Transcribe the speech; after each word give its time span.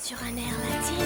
Sur 0.00 0.16
un 0.22 0.38
air 0.38 0.54
latino. 0.54 1.04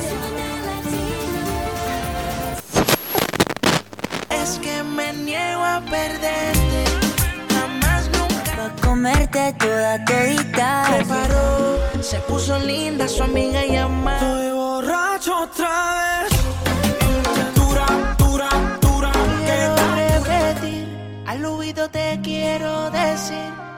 Es 4.29 4.59
que 4.59 4.83
me 4.83 5.13
niego 5.15 5.65
a 5.65 5.81
perderte. 5.81 6.85
Jamás 7.55 8.11
nunca. 8.11 8.53
Pa' 8.55 8.87
comerte 8.87 9.55
toda 9.59 10.05
todita. 10.05 10.85
Se 10.87 11.05
paró, 11.07 12.03
se 12.03 12.19
puso 12.21 12.59
linda 12.59 13.09
su 13.09 13.23
amiga 13.23 13.65
y 13.65 13.77
ama. 13.77 14.17
Estoy 14.17 14.51
borracho 14.53 15.39
otra 15.45 16.25
vez. 16.25 16.33
Dura, 17.55 17.87
dura, 18.19 18.49
dura. 18.83 19.13
Quiero 19.47 19.75
repetir. 19.95 21.25
Al 21.27 21.45
oído 21.47 21.89
te 21.89 22.21
quiero 22.23 22.91
decir. 22.91 23.72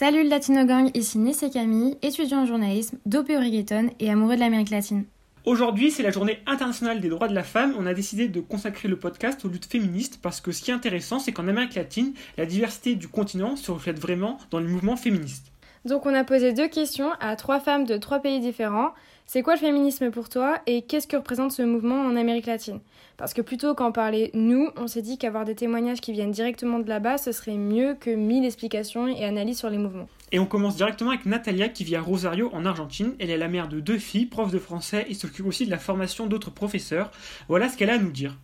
Salut 0.00 0.22
le 0.22 0.28
Latino 0.28 0.64
Gang, 0.64 0.92
ici 0.94 1.18
Nessé 1.18 1.50
Camille, 1.50 1.96
étudiant 2.02 2.42
en 2.42 2.46
journalisme, 2.46 2.98
dopé 3.04 3.36
au 3.36 3.40
reggaeton 3.40 3.90
et 3.98 4.08
amoureux 4.08 4.36
de 4.36 4.40
l'Amérique 4.40 4.70
latine. 4.70 5.04
Aujourd'hui, 5.44 5.90
c'est 5.90 6.04
la 6.04 6.12
journée 6.12 6.38
internationale 6.46 7.00
des 7.00 7.08
droits 7.08 7.26
de 7.26 7.34
la 7.34 7.42
femme. 7.42 7.74
On 7.76 7.84
a 7.84 7.94
décidé 7.94 8.28
de 8.28 8.38
consacrer 8.38 8.86
le 8.86 8.96
podcast 8.96 9.44
aux 9.44 9.48
luttes 9.48 9.66
féministes 9.66 10.20
parce 10.22 10.40
que 10.40 10.52
ce 10.52 10.62
qui 10.62 10.70
est 10.70 10.74
intéressant, 10.74 11.18
c'est 11.18 11.32
qu'en 11.32 11.48
Amérique 11.48 11.74
latine, 11.74 12.12
la 12.36 12.46
diversité 12.46 12.94
du 12.94 13.08
continent 13.08 13.56
se 13.56 13.72
reflète 13.72 13.98
vraiment 13.98 14.38
dans 14.52 14.60
les 14.60 14.68
mouvements 14.68 14.94
féministes. 14.94 15.50
Donc 15.84 16.06
on 16.06 16.14
a 16.14 16.24
posé 16.24 16.52
deux 16.52 16.68
questions 16.68 17.10
à 17.20 17.36
trois 17.36 17.60
femmes 17.60 17.84
de 17.84 17.96
trois 17.96 18.20
pays 18.20 18.40
différents. 18.40 18.90
C'est 19.26 19.42
quoi 19.42 19.54
le 19.54 19.60
féminisme 19.60 20.10
pour 20.10 20.28
toi 20.28 20.58
et 20.66 20.82
qu'est-ce 20.82 21.06
que 21.06 21.16
représente 21.16 21.52
ce 21.52 21.62
mouvement 21.62 22.00
en 22.00 22.16
Amérique 22.16 22.46
latine? 22.46 22.80
Parce 23.18 23.34
que 23.34 23.42
plutôt 23.42 23.74
qu'en 23.74 23.92
parler 23.92 24.30
nous, 24.32 24.70
on 24.76 24.86
s'est 24.86 25.02
dit 25.02 25.18
qu'avoir 25.18 25.44
des 25.44 25.54
témoignages 25.54 26.00
qui 26.00 26.12
viennent 26.12 26.30
directement 26.30 26.78
de 26.78 26.88
là-bas, 26.88 27.18
ce 27.18 27.32
serait 27.32 27.56
mieux 27.58 27.94
que 27.94 28.10
mille 28.10 28.44
explications 28.44 29.06
et 29.06 29.24
analyses 29.24 29.58
sur 29.58 29.68
les 29.68 29.76
mouvements. 29.76 30.08
Et 30.32 30.38
on 30.38 30.46
commence 30.46 30.76
directement 30.76 31.10
avec 31.10 31.26
Natalia 31.26 31.68
qui 31.68 31.84
vit 31.84 31.96
à 31.96 32.00
Rosario 32.00 32.48
en 32.52 32.64
Argentine. 32.64 33.14
Elle 33.18 33.30
est 33.30 33.36
la 33.36 33.48
mère 33.48 33.68
de 33.68 33.80
deux 33.80 33.98
filles, 33.98 34.26
prof 34.26 34.50
de 34.50 34.58
français 34.58 35.04
et 35.08 35.14
s'occupe 35.14 35.46
aussi 35.46 35.66
de 35.66 35.70
la 35.70 35.78
formation 35.78 36.26
d'autres 36.26 36.50
professeurs. 36.50 37.10
Voilà 37.48 37.68
ce 37.68 37.76
qu'elle 37.76 37.90
a 37.90 37.94
à 37.94 37.98
nous 37.98 38.12
dire. 38.12 38.38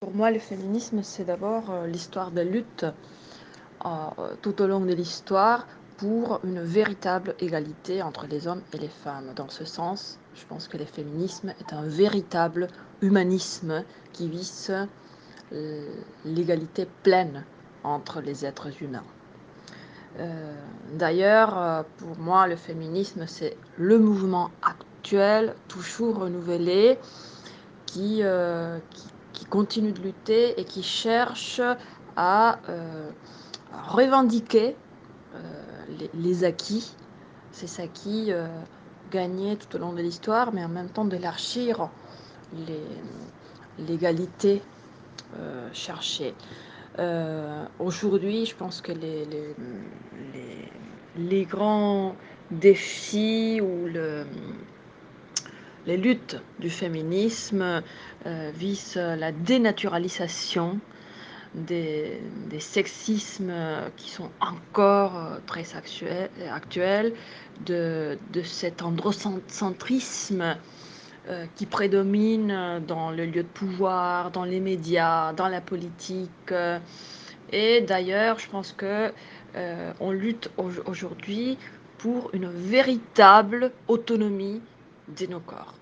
Pour 0.00 0.14
moi, 0.14 0.30
le 0.30 0.38
féminisme, 0.38 1.02
c'est 1.02 1.24
d'abord 1.24 1.70
euh, 1.70 1.86
l'histoire 1.86 2.30
de 2.30 2.40
lutte 2.40 2.86
euh, 3.84 3.88
tout 4.40 4.62
au 4.62 4.66
long 4.66 4.80
de 4.80 4.94
l'histoire 4.94 5.66
pour 6.00 6.40
une 6.44 6.62
véritable 6.62 7.34
égalité 7.40 8.02
entre 8.02 8.26
les 8.26 8.48
hommes 8.48 8.62
et 8.72 8.78
les 8.78 8.88
femmes. 8.88 9.34
Dans 9.36 9.50
ce 9.50 9.66
sens, 9.66 10.18
je 10.34 10.46
pense 10.46 10.66
que 10.66 10.78
le 10.78 10.86
féminisme 10.86 11.50
est 11.60 11.74
un 11.74 11.82
véritable 11.82 12.68
humanisme 13.02 13.84
qui 14.14 14.30
vise 14.30 14.72
euh, 15.52 15.94
l'égalité 16.24 16.88
pleine 17.02 17.44
entre 17.84 18.22
les 18.22 18.46
êtres 18.46 18.82
humains. 18.82 19.04
Euh, 20.20 20.54
D'ailleurs, 20.94 21.58
euh, 21.58 21.82
pour 21.98 22.18
moi, 22.18 22.46
le 22.46 22.56
féminisme, 22.56 23.26
c'est 23.26 23.58
le 23.76 23.98
mouvement 23.98 24.50
actuel, 24.62 25.54
toujours 25.68 26.20
renouvelé, 26.20 26.98
qui, 27.84 28.22
qui, 29.32 29.44
continue 29.46 29.92
de 29.92 30.00
lutter 30.00 30.58
et 30.60 30.64
qui 30.64 30.84
cherche 30.84 31.60
à, 32.16 32.58
revendiquer 33.88 34.76
les, 35.98 36.10
les 36.14 36.44
acquis, 36.44 36.94
ces 37.52 37.80
acquis 37.80 38.26
euh, 38.32 38.46
gagnés 39.10 39.56
tout 39.56 39.76
au 39.76 39.78
long 39.78 39.92
de 39.92 40.00
l'histoire, 40.02 40.52
mais 40.52 40.64
en 40.64 40.68
même 40.68 40.88
temps 40.88 41.04
d'élargir 41.04 41.88
l'égalité 43.78 44.62
euh, 45.38 45.68
cherchée. 45.72 46.34
Euh, 46.98 47.64
Aujourd'hui, 47.78 48.46
je 48.46 48.54
pense 48.56 48.80
que 48.80 48.92
les, 48.92 49.24
les, 51.16 51.44
grands 51.44 52.14
défis 52.50 53.60
ou 53.60 53.86
le- 53.86 54.26
les 55.86 55.96
luttes 55.96 56.36
du 56.58 56.68
féminisme 56.70 57.82
visent 58.54 58.96
la 58.96 59.32
dénaturalisation 59.32 60.78
des, 61.54 62.20
sexismes 62.60 63.52
qui 63.96 64.10
sont 64.10 64.30
encore 64.40 65.16
euh, 65.16 65.38
très 65.46 65.64
actuels, 65.74 67.12
de, 67.66 68.18
de 68.32 68.42
cet 68.42 68.82
androcentrisme 68.82 70.56
euh, 71.28 71.46
qui 71.56 71.66
prédomine 71.66 72.80
dans 72.86 73.10
le 73.10 73.26
lieu 73.26 73.42
de 73.42 73.48
pouvoir, 73.48 74.30
dans 74.30 74.44
les 74.44 74.60
médias, 74.60 75.32
dans 75.34 75.48
la 75.48 75.60
politique. 75.60 76.30
euh. 76.52 76.78
Et 77.52 77.80
d'ailleurs, 77.82 78.38
je 78.38 78.48
pense 78.48 78.72
que 78.72 79.12
euh, 79.56 79.92
on 80.00 80.12
lutte 80.12 80.50
au- 80.56 80.70
aujourd'hui 80.86 81.58
pour 81.98 82.30
une 82.32 82.48
véritable 82.48 83.72
autonomie 83.88 84.62
de 85.08 85.26
nos 85.26 85.40
corps. 85.40 85.74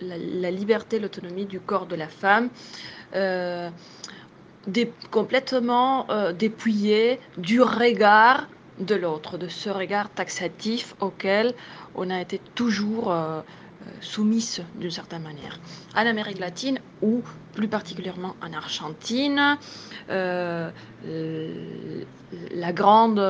La, 0.00 0.50
liberté, 0.50 0.98
l'autonomie 0.98 1.44
du 1.44 1.60
corps 1.60 1.86
de 1.86 1.94
la 1.94 2.08
femme, 2.08 2.48
euh, 3.14 3.68
complètement 5.10 6.06
euh, 6.10 6.32
dépouillée 6.32 7.20
du 7.38 7.62
regard 7.62 8.46
de 8.78 8.94
l'autre, 8.94 9.38
de 9.38 9.48
ce 9.48 9.70
regard 9.70 10.10
taxatif 10.10 10.94
auquel 11.00 11.54
on 11.94 12.10
a 12.10 12.20
été 12.20 12.40
toujours 12.54 13.10
euh, 13.10 13.40
euh, 13.40 13.90
soumise 14.00 14.62
d'une 14.76 14.90
certaine 14.90 15.22
manière. 15.22 15.58
En 15.94 16.06
Amérique 16.06 16.38
latine 16.38 16.78
ou 17.02 17.22
plus 17.54 17.68
particulièrement 17.68 18.36
en 18.42 18.52
Argentine, 18.52 19.58
euh, 20.10 20.70
la 22.54 22.72
grande 22.72 23.22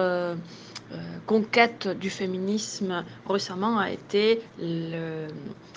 conquête 1.26 1.88
du 1.88 2.10
féminisme 2.10 3.04
récemment 3.28 3.78
a 3.78 3.90
été 3.90 4.40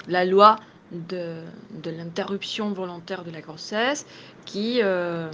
la 0.07 0.25
loi 0.25 0.55
de, 0.91 1.41
de 1.83 1.91
l'interruption 1.91 2.71
volontaire 2.71 3.23
de 3.23 3.31
la 3.31 3.41
grossesse 3.41 4.05
qui, 4.45 4.79
euh, 4.81 5.29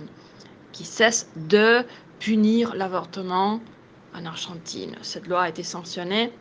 qui 0.71 0.83
cesse 0.83 1.29
de 1.35 1.83
punir 2.19 2.75
l'avortement 2.75 3.61
en 4.13 4.25
Argentine. 4.25 4.95
Cette 5.01 5.27
loi 5.27 5.43
a 5.43 5.49
été 5.49 5.63
sanctionnée 5.63 6.31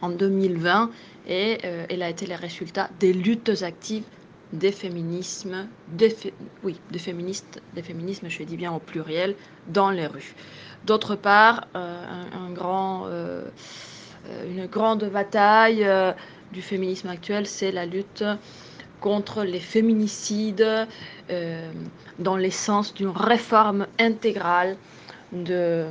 en 0.00 0.10
2020 0.10 0.90
et 1.26 1.58
euh, 1.64 1.86
elle 1.88 2.02
a 2.02 2.08
été 2.08 2.26
le 2.26 2.34
résultat 2.34 2.90
des 3.00 3.12
luttes 3.12 3.62
actives 3.62 4.04
des 4.54 4.72
féminismes, 4.72 5.68
des, 5.88 6.16
oui, 6.64 6.80
des 6.90 6.98
féministes, 6.98 7.60
des 7.74 7.82
féminismes, 7.82 8.28
je 8.30 8.42
dis 8.44 8.56
bien 8.56 8.72
au 8.72 8.78
pluriel, 8.78 9.34
dans 9.66 9.90
les 9.90 10.06
rues. 10.06 10.34
D'autre 10.86 11.16
part, 11.16 11.66
euh, 11.76 12.54
grand, 12.54 13.08
une 14.46 14.66
grande 14.66 15.04
bataille 15.04 15.86
du 16.52 16.62
féminisme 16.62 17.08
actuel, 17.08 17.46
c'est 17.46 17.72
la 17.72 17.86
lutte 17.86 18.24
contre 19.00 19.44
les 19.44 19.60
féminicides 19.60 20.86
euh, 21.30 21.72
dans 22.18 22.36
l'essence 22.36 22.94
d'une 22.94 23.10
réforme 23.10 23.86
intégrale 23.98 24.76
de, 25.32 25.86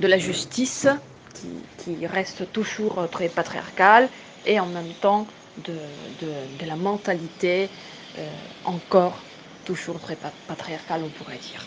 de 0.00 0.06
la 0.06 0.18
justice 0.18 0.88
qui, 1.34 1.48
qui 1.78 2.06
reste 2.06 2.50
toujours 2.52 3.08
très 3.10 3.28
patriarcale 3.28 4.08
et 4.46 4.60
en 4.60 4.66
même 4.66 4.92
temps 5.00 5.26
de, 5.64 5.74
de- 6.22 6.66
la 6.66 6.76
mentalité 6.76 7.68
euh, 8.18 8.28
encore 8.64 9.18
toujours 9.64 10.00
très 10.00 10.16
pa- 10.16 10.32
patriarcale, 10.46 11.02
on 11.04 11.08
pourrait 11.08 11.38
dire. 11.38 11.64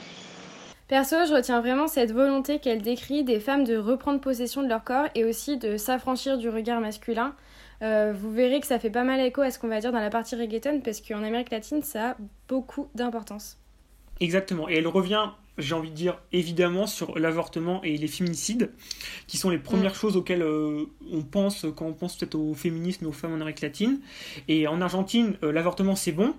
Perso, 0.88 1.16
je 1.28 1.34
retiens 1.34 1.62
vraiment 1.62 1.88
cette 1.88 2.12
volonté 2.12 2.60
qu'elle 2.60 2.82
décrit 2.82 3.24
des 3.24 3.40
femmes 3.40 3.64
de 3.64 3.78
reprendre 3.78 4.20
possession 4.22 4.62
de 4.64 4.68
leur 4.68 4.84
corps 4.84 5.08
et 5.16 5.26
aussi 5.26 5.58
de 5.58 5.78
s'affranchir 5.78 6.38
du 6.38 6.50
regard 6.50 6.82
masculin. 6.82 7.34
Euh, 7.84 8.14
vous 8.18 8.32
verrez 8.32 8.62
que 8.62 8.68
ça 8.68 8.80
fait 8.80 8.90
pas 8.90 9.04
mal 9.04 9.20
écho 9.20 9.42
à 9.42 9.52
ce 9.52 9.60
qu'on 9.60 9.68
va 9.68 9.80
dire 9.80 9.92
dans 9.92 10.00
la 10.00 10.10
partie 10.10 10.36
reggaeton 10.36 10.80
parce 10.82 11.02
qu'en 11.02 11.24
Amérique 11.24 11.52
latine, 11.52 11.84
ça 11.84 12.12
a 12.12 12.18
beaucoup 12.48 12.88
d'importance. 12.96 13.58
Exactement. 14.20 14.70
Et 14.70 14.76
elle 14.76 14.88
revient, 14.88 15.30
j'ai 15.58 15.76
envie 15.76 15.90
de 15.90 15.96
dire, 15.96 16.18
évidemment 16.32 16.88
sur 16.88 17.20
l'avortement 17.20 17.84
et 17.84 17.98
les 17.98 18.08
féminicides, 18.08 18.72
qui 19.28 19.38
sont 19.38 19.50
les 19.50 19.58
premières 19.58 19.96
choses 19.96 20.16
auxquelles 20.16 20.44
euh, 20.44 20.86
on 21.12 21.24
pense 21.24 21.66
quand 21.76 21.86
on 21.86 21.94
pense 21.94 22.16
peut-être 22.16 22.36
au 22.36 22.54
féminisme 22.54 23.04
et 23.04 23.08
aux 23.08 23.12
femmes 23.12 23.32
en 23.32 23.36
Amérique 23.36 23.62
latine. 23.62 24.00
Et 24.48 24.66
en 24.68 24.80
Argentine, 24.80 25.36
euh, 25.44 25.52
l'avortement 25.52 25.96
c'est 25.96 26.14
bon. 26.14 26.34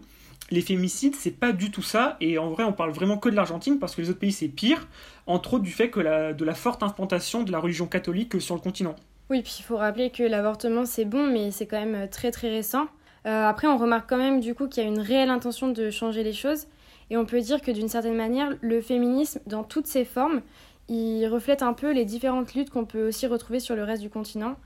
Les 0.50 0.60
féminicides, 0.60 1.14
c'est 1.14 1.30
pas 1.30 1.52
du 1.52 1.70
tout 1.70 1.82
ça. 1.82 2.16
Et 2.20 2.38
en 2.38 2.48
vrai, 2.50 2.64
on 2.64 2.72
parle 2.72 2.90
vraiment 2.90 3.18
que 3.18 3.28
de 3.28 3.34
l'Argentine 3.34 3.78
parce 3.78 3.94
que 3.94 4.02
les 4.02 4.10
autres 4.10 4.18
pays 4.18 4.32
c'est 4.32 4.48
pire. 4.48 4.86
Entre 5.26 5.54
autres 5.54 5.64
du 5.64 5.72
fait 5.72 5.90
que 5.90 6.00
la, 6.00 6.32
de 6.32 6.44
la 6.44 6.54
forte 6.54 6.82
implantation 6.82 7.42
de 7.42 7.52
la 7.52 7.58
religion 7.58 7.86
catholique 7.86 8.40
sur 8.40 8.54
le 8.54 8.60
continent. 8.60 8.96
Oui, 9.30 9.42
puis 9.42 9.56
il 9.58 9.62
faut 9.62 9.76
rappeler 9.76 10.10
que 10.10 10.22
l'avortement 10.22 10.84
c'est 10.84 11.04
bon, 11.04 11.26
mais 11.26 11.50
c'est 11.50 11.66
quand 11.66 11.84
même 11.84 12.08
très 12.08 12.30
très 12.30 12.50
récent. 12.50 12.86
Euh, 13.26 13.48
après, 13.48 13.66
on 13.66 13.78
remarque 13.78 14.08
quand 14.08 14.18
même 14.18 14.40
du 14.40 14.54
coup 14.54 14.68
qu'il 14.68 14.82
y 14.82 14.86
a 14.86 14.88
une 14.88 15.00
réelle 15.00 15.30
intention 15.30 15.68
de 15.68 15.90
changer 15.90 16.22
les 16.22 16.32
choses. 16.32 16.66
Et 17.10 17.16
on 17.16 17.24
peut 17.24 17.40
dire 17.40 17.60
que 17.60 17.70
d'une 17.70 17.88
certaine 17.88 18.16
manière, 18.16 18.50
le 18.60 18.80
féminisme, 18.80 19.40
dans 19.46 19.62
toutes 19.62 19.86
ses 19.86 20.04
formes, 20.04 20.42
il 20.88 21.26
reflète 21.26 21.62
un 21.62 21.72
peu 21.72 21.92
les 21.92 22.04
différentes 22.04 22.54
luttes 22.54 22.70
qu'on 22.70 22.84
peut 22.84 23.08
aussi 23.08 23.26
retrouver 23.26 23.60
sur 23.60 23.76
le 23.76 23.84
reste 23.84 24.02
du 24.02 24.10
continent. 24.10 24.56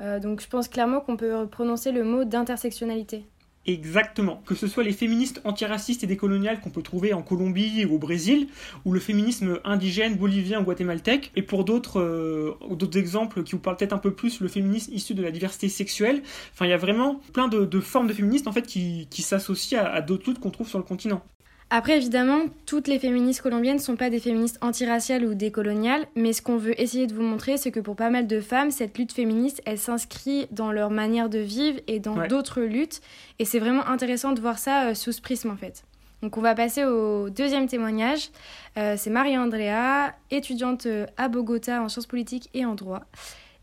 Euh, 0.00 0.18
donc 0.20 0.40
je 0.40 0.48
pense 0.48 0.68
clairement 0.68 1.00
qu'on 1.00 1.16
peut 1.16 1.46
prononcer 1.46 1.92
le 1.92 2.04
mot 2.04 2.24
d'intersectionnalité. 2.24 3.24
Exactement. 3.68 4.42
Que 4.46 4.54
ce 4.54 4.66
soit 4.66 4.82
les 4.82 4.94
féministes 4.94 5.42
antiracistes 5.44 6.02
et 6.02 6.06
décoloniales 6.06 6.60
qu'on 6.60 6.70
peut 6.70 6.80
trouver 6.80 7.12
en 7.12 7.20
Colombie 7.20 7.84
ou 7.84 7.96
au 7.96 7.98
Brésil, 7.98 8.48
ou 8.86 8.92
le 8.92 8.98
féminisme 8.98 9.60
indigène, 9.62 10.16
bolivien 10.16 10.62
ou 10.62 10.64
guatémaltèque, 10.64 11.30
et 11.36 11.42
pour 11.42 11.66
d'autres 11.66 12.00
euh, 12.00 12.54
d'autres 12.70 12.98
exemples 12.98 13.42
qui 13.42 13.52
vous 13.52 13.58
parlent 13.58 13.76
peut-être 13.76 13.92
un 13.92 13.98
peu 13.98 14.12
plus, 14.12 14.40
le 14.40 14.48
féminisme 14.48 14.94
issu 14.94 15.12
de 15.12 15.22
la 15.22 15.30
diversité 15.30 15.68
sexuelle. 15.68 16.22
Enfin, 16.54 16.64
il 16.64 16.70
y 16.70 16.72
a 16.72 16.78
vraiment 16.78 17.20
plein 17.34 17.46
de, 17.48 17.80
formes 17.80 18.06
de 18.06 18.14
féministes 18.14 18.48
en 18.48 18.52
fait 18.52 18.62
qui, 18.62 19.06
s'associent 19.20 19.84
à 19.84 20.00
d'autres 20.00 20.30
luttes 20.30 20.38
qu'on 20.38 20.50
trouve 20.50 20.68
sur 20.68 20.78
le 20.78 20.84
continent. 20.84 21.22
Après, 21.70 21.98
évidemment, 21.98 22.44
toutes 22.64 22.88
les 22.88 22.98
féministes 22.98 23.42
colombiennes 23.42 23.76
ne 23.76 23.82
sont 23.82 23.96
pas 23.96 24.08
des 24.08 24.20
féministes 24.20 24.56
antiraciales 24.62 25.24
ou 25.26 25.34
décoloniales, 25.34 26.06
mais 26.16 26.32
ce 26.32 26.40
qu'on 26.40 26.56
veut 26.56 26.80
essayer 26.80 27.06
de 27.06 27.12
vous 27.12 27.22
montrer, 27.22 27.58
c'est 27.58 27.70
que 27.70 27.80
pour 27.80 27.94
pas 27.94 28.08
mal 28.08 28.26
de 28.26 28.40
femmes, 28.40 28.70
cette 28.70 28.96
lutte 28.96 29.12
féministe, 29.12 29.60
elle 29.66 29.78
s'inscrit 29.78 30.46
dans 30.50 30.72
leur 30.72 30.90
manière 30.90 31.28
de 31.28 31.38
vivre 31.38 31.78
et 31.86 32.00
dans 32.00 32.26
d'autres 32.26 32.62
luttes, 32.62 33.02
et 33.38 33.44
c'est 33.44 33.58
vraiment 33.58 33.86
intéressant 33.86 34.32
de 34.32 34.40
voir 34.40 34.58
ça 34.58 34.88
euh, 34.88 34.94
sous 34.94 35.12
ce 35.12 35.20
prisme 35.20 35.50
en 35.50 35.56
fait. 35.56 35.84
Donc 36.22 36.38
on 36.38 36.40
va 36.40 36.54
passer 36.54 36.84
au 36.84 37.28
deuxième 37.30 37.68
témoignage. 37.68 38.30
Euh, 38.76 38.94
c'est 38.96 39.10
Maria-Andrea, 39.10 40.14
étudiante 40.30 40.86
euh, 40.86 41.06
à 41.16 41.28
Bogota 41.28 41.82
en 41.82 41.88
sciences 41.88 42.06
politiques 42.06 42.48
et 42.54 42.64
en 42.64 42.74
droit. 42.74 43.02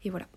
Et 0.04 0.10
voilà. 0.10 0.28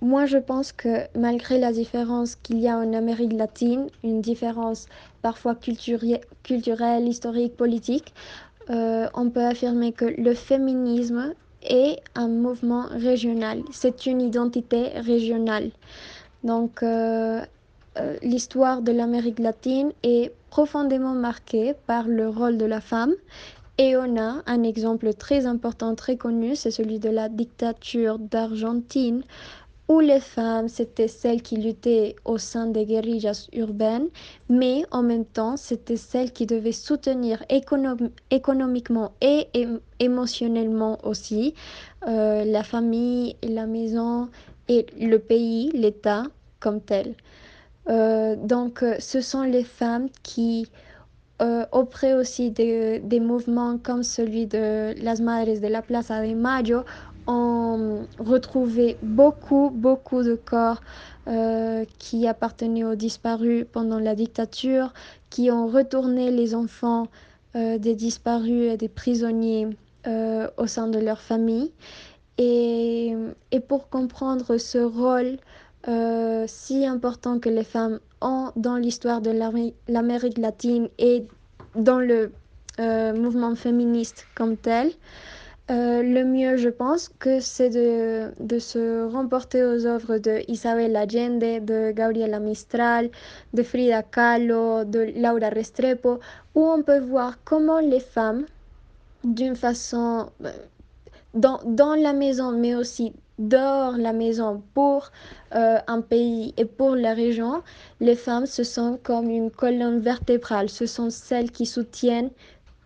Moi, 0.00 0.26
je 0.26 0.38
pense 0.38 0.70
que 0.70 1.08
malgré 1.18 1.58
la 1.58 1.72
différence 1.72 2.36
qu'il 2.36 2.60
y 2.60 2.68
a 2.68 2.78
en 2.78 2.92
Amérique 2.92 3.32
latine, 3.32 3.88
une 4.04 4.20
différence 4.20 4.86
parfois 5.22 5.56
culturelle, 5.56 7.08
historique, 7.08 7.56
politique, 7.56 8.14
euh, 8.70 9.08
on 9.14 9.28
peut 9.28 9.44
affirmer 9.44 9.90
que 9.92 10.04
le 10.04 10.34
féminisme 10.34 11.34
est 11.62 12.00
un 12.14 12.28
mouvement 12.28 12.86
régional. 12.90 13.62
C'est 13.72 14.06
une 14.06 14.20
identité 14.20 14.88
régionale. 15.00 15.70
Donc, 16.44 16.84
euh, 16.84 17.42
euh, 17.98 18.16
l'histoire 18.22 18.82
de 18.82 18.92
l'Amérique 18.92 19.40
latine 19.40 19.90
est 20.04 20.32
profondément 20.50 21.14
marquée 21.14 21.74
par 21.88 22.06
le 22.06 22.28
rôle 22.28 22.56
de 22.56 22.66
la 22.66 22.80
femme. 22.80 23.14
Et 23.78 23.96
on 23.96 24.16
a 24.16 24.42
un 24.46 24.62
exemple 24.62 25.12
très 25.14 25.46
important, 25.46 25.94
très 25.94 26.16
connu, 26.16 26.56
c'est 26.56 26.72
celui 26.72 26.98
de 26.98 27.10
la 27.10 27.28
dictature 27.28 28.18
d'Argentine, 28.18 29.22
où 29.88 30.00
les 30.00 30.20
femmes, 30.20 30.68
c'était 30.68 31.08
celles 31.08 31.40
qui 31.40 31.56
luttaient 31.56 32.14
au 32.26 32.36
sein 32.36 32.66
des 32.66 32.84
guérillas 32.84 33.48
urbaines, 33.54 34.08
mais 34.50 34.84
en 34.90 35.02
même 35.02 35.24
temps, 35.24 35.56
c'était 35.56 35.96
celles 35.96 36.30
qui 36.30 36.46
devaient 36.46 36.72
soutenir 36.72 37.42
économiquement 38.30 39.12
et 39.22 39.48
émotionnellement 39.98 40.98
aussi 41.04 41.54
euh, 42.06 42.44
la 42.44 42.62
famille, 42.62 43.36
la 43.42 43.66
maison 43.66 44.28
et 44.68 44.84
le 45.00 45.18
pays, 45.18 45.70
l'État 45.72 46.24
comme 46.60 46.80
tel. 46.82 47.14
Euh, 47.88 48.36
donc, 48.36 48.84
ce 48.98 49.20
sont 49.22 49.42
les 49.42 49.64
femmes 49.64 50.08
qui, 50.22 50.68
euh, 51.40 51.64
auprès 51.72 52.12
aussi 52.12 52.50
des, 52.50 53.20
mouvements 53.20 53.78
comme 53.78 54.02
celui 54.02 54.46
de 54.46 54.94
Las 55.02 55.20
Madres 55.20 55.60
de 55.60 55.68
la 55.68 55.80
Plaza 55.80 56.20
de 56.26 56.34
Mayo, 56.34 56.82
ont 57.28 58.06
retrouvé 58.18 58.96
beaucoup, 59.02 59.70
beaucoup 59.72 60.22
de 60.22 60.34
corps 60.34 60.80
euh, 61.28 61.84
qui 61.98 62.26
appartenaient 62.26 62.84
aux 62.84 62.94
disparus 62.94 63.66
pendant 63.70 63.98
la 63.98 64.14
dictature, 64.14 64.92
qui 65.30 65.50
ont 65.50 65.68
retourné 65.68 66.30
les 66.30 66.54
enfants 66.54 67.06
euh, 67.54 67.78
des 67.78 67.94
disparus 67.94 68.72
et 68.72 68.76
des 68.78 68.88
prisonniers 68.88 69.68
euh, 70.06 70.48
au 70.56 70.66
sein 70.66 70.88
de 70.88 70.98
leur 70.98 71.20
famille. 71.20 71.70
Et, 72.38 73.14
et 73.50 73.60
pour 73.60 73.90
comprendre 73.90 74.56
ce 74.56 74.78
rôle 74.78 75.36
si 76.46 76.84
important 76.84 77.38
que 77.38 77.48
les 77.48 77.64
femmes 77.64 77.98
ont 78.20 78.50
dans 78.56 78.76
l'histoire 78.76 79.22
de 79.22 79.30
l'Amérique 79.88 80.36
latine 80.36 80.88
et 80.98 81.24
dans 81.74 81.98
le 81.98 82.30
mouvement 82.78 83.54
féministe 83.54 84.26
comme 84.34 84.58
tel, 84.58 84.90
euh, 85.70 86.02
le 86.02 86.24
mieux, 86.24 86.56
je 86.56 86.70
pense, 86.70 87.10
que 87.18 87.40
c'est 87.40 87.68
de, 87.68 88.58
se 88.58 89.06
remporter 89.12 89.62
aux 89.62 89.84
œuvres 89.84 90.16
de 90.16 90.40
Isabel 90.48 90.96
Allende, 90.96 91.40
de 91.40 91.90
Gabriela 91.90 92.40
Mistral, 92.40 93.10
de 93.52 93.62
Frida 93.62 94.02
Kahlo, 94.02 94.84
de 94.84 95.12
Laura 95.16 95.50
Restrepo, 95.50 96.20
où 96.54 96.66
on 96.66 96.82
peut 96.82 97.00
voir 97.00 97.36
comment 97.44 97.80
les 97.80 98.00
femmes, 98.00 98.46
d'une 99.24 99.56
façon 99.56 100.30
euh, 100.42 100.52
dans, 101.34 101.94
la 102.00 102.14
maison, 102.14 102.52
mais 102.52 102.74
aussi 102.74 103.12
dehors 103.38 103.98
la 103.98 104.14
maison 104.14 104.62
pour 104.72 105.10
euh, 105.54 105.78
un 105.86 106.00
pays 106.00 106.54
et 106.56 106.64
pour 106.64 106.96
la 106.96 107.12
région, 107.12 107.62
les 108.00 108.16
femmes 108.16 108.46
se 108.46 108.64
sont 108.64 108.98
comme 109.02 109.28
une 109.28 109.50
colonne 109.50 110.00
vertébrale. 110.00 110.70
Ce 110.70 110.86
sont 110.86 111.10
celles 111.10 111.50
qui 111.50 111.66
soutiennent 111.66 112.30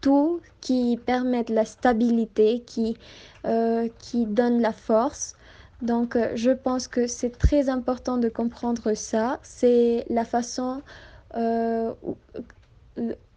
tout 0.03 0.41
qui 0.61 0.99
permettent 1.07 1.49
la 1.49 1.65
stabilité, 1.65 2.63
qui, 2.67 2.99
euh, 3.47 3.89
qui 3.99 4.27
donnent 4.27 4.61
la 4.61 4.75
force. 4.75 5.35
Donc 5.81 6.15
euh, 6.15 6.33
je 6.35 6.51
pense 6.51 6.87
que 6.87 7.07
c'est 7.07 7.31
très 7.31 7.71
important 7.71 8.19
de 8.19 8.29
comprendre 8.29 8.93
ça. 8.95 9.41
C'est 9.43 10.05
la 10.11 10.27
façon 10.27 10.83
euh, 11.35 11.93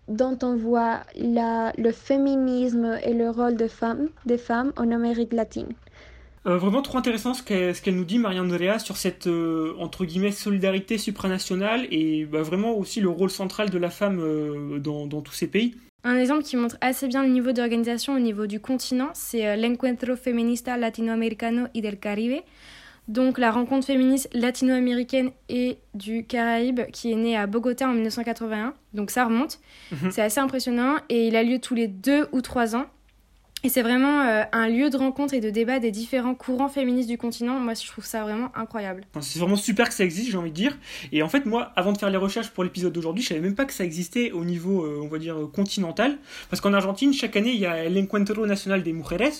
dont 0.09 0.38
on 0.44 0.56
voit 0.57 1.01
la, 1.15 1.71
le 1.77 1.91
féminisme 1.91 3.00
et 3.03 3.13
le 3.13 3.29
rôle 3.29 3.56
de 3.56 3.67
femme, 3.67 4.09
des 4.25 4.38
femmes 4.38 4.73
en 4.75 4.91
Amérique 4.91 5.33
latine. 5.33 5.69
vraiment 6.44 6.81
trop 6.81 6.97
intéressant 6.97 7.33
ce 7.33 7.41
qu'elle 7.44 7.95
nous 7.95 8.06
dit, 8.06 8.19
Marianne 8.19 8.45
Andrea, 8.45 8.77
sur 8.79 8.97
cette 8.97 9.27
entre 9.79 10.06
guillemets 10.06 10.31
solidarité 10.31 10.97
supranationale 11.00 11.88
et 11.89 12.25
bah, 12.25 12.44
vraiment 12.44 12.73
aussi 12.77 13.01
le 13.01 13.09
rôle 13.09 13.31
central 13.31 13.69
de 13.71 13.77
la 13.79 13.89
femme 13.89 14.79
dans, 14.79 15.07
dans, 15.07 15.21
tous 15.21 15.33
ces 15.33 15.47
pays. 15.47 15.75
Un 16.06 16.18
exemple 16.18 16.44
qui 16.44 16.56
montre 16.56 16.78
assez 16.81 17.07
bien 17.07 17.24
le 17.24 17.30
niveau 17.30 17.52
d'organisation 17.52 18.13
au 18.13 18.19
niveau 18.19 18.46
du 18.46 18.60
continent, 18.60 19.10
c'est 19.13 19.48
euh, 19.48 19.56
l'Encuentro 19.56 20.16
Feminista 20.16 20.78
Latinoamericano 20.78 21.66
y 21.74 21.81
del 21.81 21.98
Caribe, 21.98 22.44
donc 23.07 23.40
la 23.40 23.50
rencontre 23.50 23.88
féministe 23.88 24.30
latino-américaine 24.31 25.31
et 25.50 25.80
du 25.96 26.24
Caraïbe 26.24 26.81
qui 26.92 27.12
est 27.12 27.16
née 27.16 27.36
à 27.36 27.48
Bogota 27.48 27.88
en 27.88 27.94
1981. 27.94 28.75
Donc 28.94 29.10
ça 29.10 29.25
remonte. 29.25 29.60
Mhm. 29.92 30.12
C'est 30.12 30.22
assez 30.22 30.40
impressionnant 30.40 30.98
et 31.10 31.28
il 31.28 31.36
a 31.36 31.42
lieu 31.42 31.57
tous 31.57 31.74
les 31.74 31.88
deux 31.88 32.28
ou 32.31 32.42
trois 32.42 32.75
ans. 32.75 32.86
Et 33.65 33.69
c'est 33.69 33.81
vraiment 33.81 34.21
euh, 34.21 34.44
un 34.51 34.67
lieu 34.67 34.91
de 34.91 34.97
rencontre 34.97 35.33
et 35.33 35.41
de 35.41 35.50
débat 35.50 35.79
des 35.79 35.89
différents 35.89 36.35
courants 36.35 36.69
féministes 36.69 37.09
du 37.09 37.17
continent. 37.17 37.59
Moi, 37.59 37.73
je 37.73 37.88
trouve 37.88 38.06
ça 38.06 38.21
vraiment 38.21 38.51
incroyable. 38.53 39.06
C'est 39.21 39.39
vraiment 39.39 39.56
super 39.56 39.89
que 39.89 39.95
ça 39.95 40.03
existe, 40.03 40.29
j'ai 40.29 40.38
envie 40.38 40.51
de 40.51 40.56
dire. 40.56 40.77
Et 41.12 41.23
en 41.23 41.29
fait, 41.29 41.47
moi, 41.47 41.71
avant 41.75 41.91
de 41.91 41.97
faire 41.97 42.12
les 42.12 42.17
recherches 42.17 42.51
pour 42.51 42.63
l'épisode 42.63 42.94
d'aujourd'hui, 42.94 43.23
je 43.23 43.29
savais 43.29 43.41
même 43.41 43.56
pas 43.56 43.65
que 43.65 43.73
ça 43.73 43.83
existait 43.83 44.31
au 44.31 44.45
niveau, 44.45 44.85
euh, 44.85 45.00
on 45.01 45.07
va 45.07 45.17
dire, 45.17 45.35
continental. 45.51 46.19
Parce 46.51 46.62
qu'en 46.62 46.73
Argentine, 46.73 47.12
chaque 47.12 47.35
année, 47.38 47.53
il 47.53 47.59
y 47.59 47.65
a 47.65 47.89
l'Encuentro 47.89 48.45
Nacional 48.45 48.83
des 48.83 48.94
Mujeres, 48.94 49.33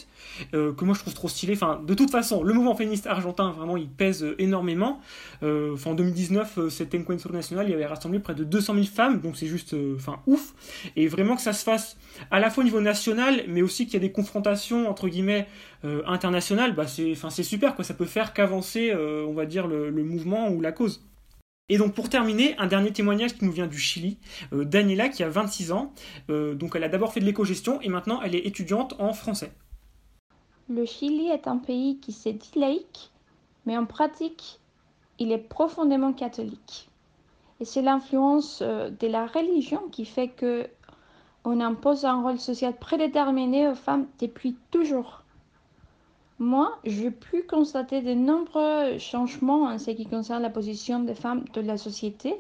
euh, 0.56 0.74
que 0.74 0.84
moi 0.86 0.96
je 0.96 1.02
trouve 1.02 1.14
trop 1.14 1.28
stylé. 1.28 1.54
Enfin, 1.54 1.80
de 1.86 1.94
toute 1.94 2.10
façon, 2.10 2.42
le 2.42 2.52
mouvement 2.56 2.76
féministe 2.76 3.06
argentin, 3.06 3.52
vraiment, 3.52 3.78
il 3.78 3.90
pèse 3.90 4.26
énormément. 4.40 5.02
Enfin, 5.44 5.92
en 5.92 5.94
2019, 5.94 6.70
cet 6.70 6.96
Encuentro 6.96 7.32
Nacional, 7.32 7.70
il 7.70 7.76
avait 7.76 7.86
rassemblé 7.86 8.18
près 8.18 8.34
de 8.34 8.44
200 8.44 8.74
000 8.74 8.86
femmes, 8.88 9.22
donc 9.22 9.38
c'est 9.38 9.46
juste, 9.46 9.76
enfin, 9.96 10.18
ouf. 10.26 10.56
Et 10.96 11.08
vraiment 11.08 11.36
que 11.36 11.44
ça 11.44 11.54
se 11.54 11.64
fasse 11.64 11.96
à 12.32 12.40
la 12.40 12.50
fois 12.50 12.64
au 12.64 12.66
niveau 12.66 12.82
national, 12.82 13.44
mais 13.48 13.62
aussi 13.62 13.86
qu'il 13.86 13.94
y 13.94 13.98
a 13.98 14.00
des 14.00 14.15
confrontation 14.16 14.90
entre 14.90 15.08
guillemets 15.08 15.48
euh, 15.84 16.02
internationale, 16.08 16.74
bah 16.74 16.88
c'est, 16.88 17.44
super. 17.44 17.76
Ça 17.84 17.94
peut 17.94 18.06
faire 18.06 18.34
qu'avancer, 18.34 18.92
euh, 18.92 19.26
on 19.28 19.34
va 19.34 19.46
dire 19.46 19.68
le, 19.68 19.92
mouvement 20.04 20.50
ou 20.50 20.62
la 20.62 20.72
cause. 20.72 21.06
Et 21.68 21.78
donc 21.78 21.94
pour 21.94 22.10
terminer, 22.10 22.56
un 22.58 22.68
dernier 22.68 22.94
témoignage 22.94 23.36
qui 23.36 23.46
nous 23.46 23.52
vient 23.52 23.68
du 23.68 23.78
Chili, 23.78 24.18
euh, 24.54 24.66
Daniela 24.66 25.10
qui 25.10 25.24
a 25.24 25.30
26 25.30 25.72
ans. 25.72 25.94
donc 26.30 26.76
elle 26.76 26.84
a 26.84 26.90
d'abord 26.90 27.12
fait 27.12 27.20
de 27.20 27.26
l'éco-gestion 27.26 27.82
et 27.82 27.90
maintenant 27.90 28.22
elle 28.22 28.36
est 28.36 28.46
étudiante 28.46 28.96
en 29.00 29.14
français. 29.14 29.52
Le 30.70 30.86
Chili 30.86 31.28
est 31.28 31.48
un 31.48 31.58
pays 31.58 32.00
qui 32.00 32.12
s'est 32.12 32.34
dit 32.34 32.52
laïque, 32.56 33.12
mais 33.66 33.78
en 33.78 33.86
pratique, 33.86 34.60
il 35.20 35.32
est 35.32 35.38
profondément 35.38 36.14
catholique. 36.14 36.90
Et 37.60 37.66
c'est 37.66 37.82
l'influence 37.82 38.62
de 38.62 39.08
la 39.08 39.28
religion 39.28 39.82
qui 39.92 40.06
fait 40.06 40.28
que 40.28 40.68
on 41.46 41.60
impose 41.60 42.06
un 42.06 42.22
rôle 42.22 42.40
social 42.40 42.76
prédéterminé 42.76 43.68
aux 43.68 43.76
femmes 43.76 44.08
depuis 44.20 44.56
toujours. 44.72 45.22
Moi, 46.40 46.78
j'ai 46.84 47.12
pu 47.12 47.44
constater 47.44 48.02
de 48.02 48.14
nombreux 48.14 48.98
changements 48.98 49.66
en 49.66 49.78
ce 49.78 49.92
qui 49.92 50.06
concerne 50.06 50.42
la 50.42 50.50
position 50.50 51.00
des 51.00 51.14
femmes 51.14 51.46
de 51.54 51.62
la 51.62 51.78
société. 51.78 52.36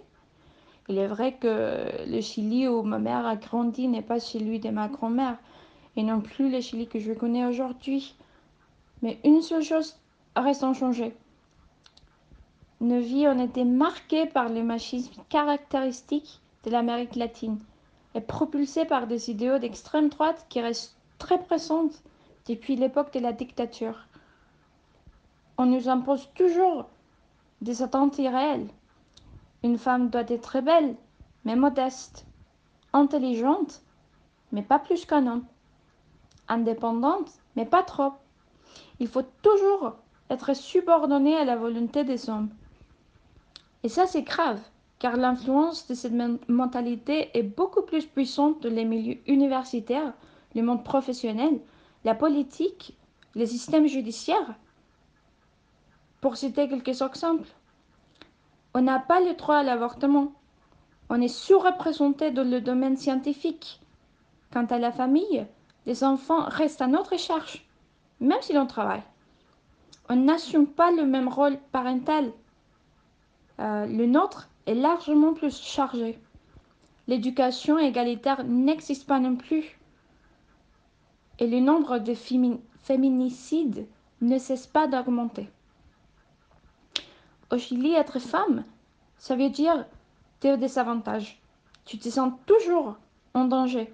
Il 0.90 0.98
est 0.98 1.08
vrai 1.08 1.38
que 1.40 2.06
le 2.06 2.22
Chili 2.22 2.68
où 2.68 2.82
ma 2.82 3.00
mère 3.00 3.26
a 3.26 3.36
grandi 3.36 3.88
n'est 3.88 4.02
pas 4.02 4.20
celui 4.20 4.60
de 4.60 4.70
ma 4.70 4.88
grand-mère, 4.88 5.38
et 5.96 6.04
non 6.04 6.20
plus 6.20 6.52
le 6.52 6.60
Chili 6.60 6.88
que 6.88 7.00
je 7.00 7.14
connais 7.14 7.46
aujourd'hui. 7.46 8.16
Mais 9.02 9.20
une 9.24 9.42
seule 9.42 9.64
chose 9.64 9.98
reste 10.36 10.64
inchangée. 10.64 11.16
Nos 12.82 13.00
vies 13.00 13.28
ont 13.28 13.40
été 13.40 13.64
marquées 13.64 14.26
par 14.26 14.50
le 14.50 14.64
machisme 14.64 15.22
caractéristique 15.30 16.42
de 16.66 16.72
l'Amérique 16.72 17.16
latine 17.16 17.60
est 18.16 18.22
propulsée 18.22 18.86
par 18.86 19.08
des 19.08 19.30
idéaux 19.30 19.60
d'extrême 19.60 20.10
droite 20.10 20.46
qui 20.50 20.62
restent 20.62 20.98
très 21.20 21.38
présentes 21.38 22.02
depuis 22.48 22.76
l'époque 22.76 23.14
de 23.14 23.20
la 23.20 23.34
dictature. 23.34 24.08
On 25.58 25.66
nous 25.66 25.90
impose 25.90 26.30
toujours 26.34 26.88
des 27.62 27.84
attentes 27.84 28.18
irréelles. 28.18 28.68
Une 29.64 29.78
femme 29.78 30.10
doit 30.10 30.24
être 30.28 30.62
belle, 30.62 30.96
mais 31.44 31.56
modeste, 31.56 32.26
intelligente, 32.94 33.82
mais 34.52 34.62
pas 34.62 34.80
plus 34.80 35.06
qu'un 35.06 35.28
homme, 35.28 35.46
indépendante, 36.48 37.32
mais 37.56 37.66
pas 37.66 37.84
trop. 37.84 38.14
Il 39.00 39.08
faut 39.08 39.26
toujours 39.42 39.96
être 40.30 40.56
subordonnée 40.56 41.36
à 41.36 41.46
la 41.46 41.58
volonté 41.58 42.04
des 42.04 42.30
hommes. 42.30 42.50
Et 43.84 43.90
ça, 43.90 44.08
c'est 44.08 44.24
grave, 44.24 44.62
car 45.00 45.18
l'influence 45.18 45.88
de 45.88 45.94
cette 45.94 46.14
mentalité 46.48 47.30
est 47.38 47.44
beaucoup 47.44 47.82
plus 47.82 48.06
puissante 48.06 48.64
dans 48.64 48.74
les 48.74 48.86
milieux 48.86 49.18
universitaires, 49.28 50.14
le 50.56 50.62
monde 50.62 50.84
professionnel, 50.84 51.60
la 52.04 52.16
politique, 52.16 52.98
les 53.36 53.46
systèmes 53.46 53.88
judiciaires. 53.88 54.56
Pour 56.22 56.38
citer 56.38 56.68
quelques 56.70 57.02
exemples, 57.02 57.50
on 58.74 58.82
n'a 58.82 59.00
pas 59.00 59.20
le 59.20 59.34
droit 59.34 59.58
à 59.58 59.64
l'avortement. 59.64 60.32
On 61.10 61.22
est 61.22 61.28
sous-représenté 61.28 62.32
dans 62.32 62.50
le 62.50 62.62
domaine 62.62 62.98
scientifique. 62.98 63.82
Quant 64.52 64.66
à 64.66 64.80
la 64.80 64.92
famille, 64.92 65.46
les 65.86 66.04
enfants 66.04 66.46
restent 66.48 66.82
à 66.82 66.88
notre 66.88 67.20
charge, 67.20 67.66
même 68.20 68.42
si 68.42 68.54
l'on 68.54 68.66
travaille 68.66 69.04
on 70.10 70.16
n'assume 70.16 70.68
pas 70.68 70.92
le 70.92 71.06
même 71.06 71.28
rôle 71.28 71.58
parental. 71.72 72.32
Euh, 73.60 73.86
le 73.86 74.06
nôtre 74.06 74.50
est 74.66 74.76
largement 74.76 75.34
plus 75.34 75.62
chargé. 75.62 76.20
L'éducation 77.08 77.78
égalitaire 77.78 78.44
n'existe 78.44 79.08
pas 79.08 79.20
non 79.20 79.36
plus. 79.36 79.80
Et 81.40 81.48
le 81.48 81.60
nombre 81.60 82.00
de 82.00 82.14
féminicides 82.14 83.88
ne 84.22 84.38
cesse 84.38 84.68
pas 84.68 84.88
d'augmenter. 84.88 85.50
Au 87.52 87.58
Chili, 87.58 87.94
être 87.94 88.20
femme, 88.20 88.64
ça 89.18 89.36
veut 89.36 89.50
dire 89.50 89.86
tu 90.40 90.48
es 90.48 90.54
au 90.54 90.58
désavantage. 90.58 91.40
Tu 91.86 91.98
te 92.00 92.10
sens 92.10 92.34
toujours 92.46 92.98
en 93.34 93.46
danger. 93.46 93.94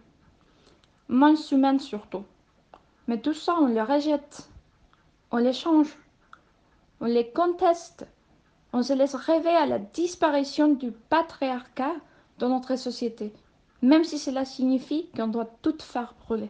Moins 1.09 1.35
humaine 1.35 1.79
surtout. 1.79 2.23
Mais 3.07 3.19
tout 3.19 3.33
ça, 3.33 3.55
on 3.59 3.67
le 3.67 3.81
rejette. 3.81 4.49
On 5.31 5.37
les 5.37 5.53
change 5.53 5.97
on 7.01 7.05
les 7.05 7.31
conteste, 7.31 8.05
on 8.73 8.83
se 8.83 8.93
laisse 8.93 9.15
rêver 9.15 9.49
à 9.49 9.65
la 9.65 9.79
disparition 9.79 10.73
du 10.73 10.91
patriarcat 10.91 11.95
dans 12.39 12.49
notre 12.49 12.77
société, 12.77 13.31
même 13.81 14.03
si 14.03 14.17
cela 14.17 14.45
signifie 14.45 15.09
qu'on 15.15 15.27
doit 15.27 15.49
tout 15.61 15.77
faire 15.79 16.15
brûler. 16.25 16.49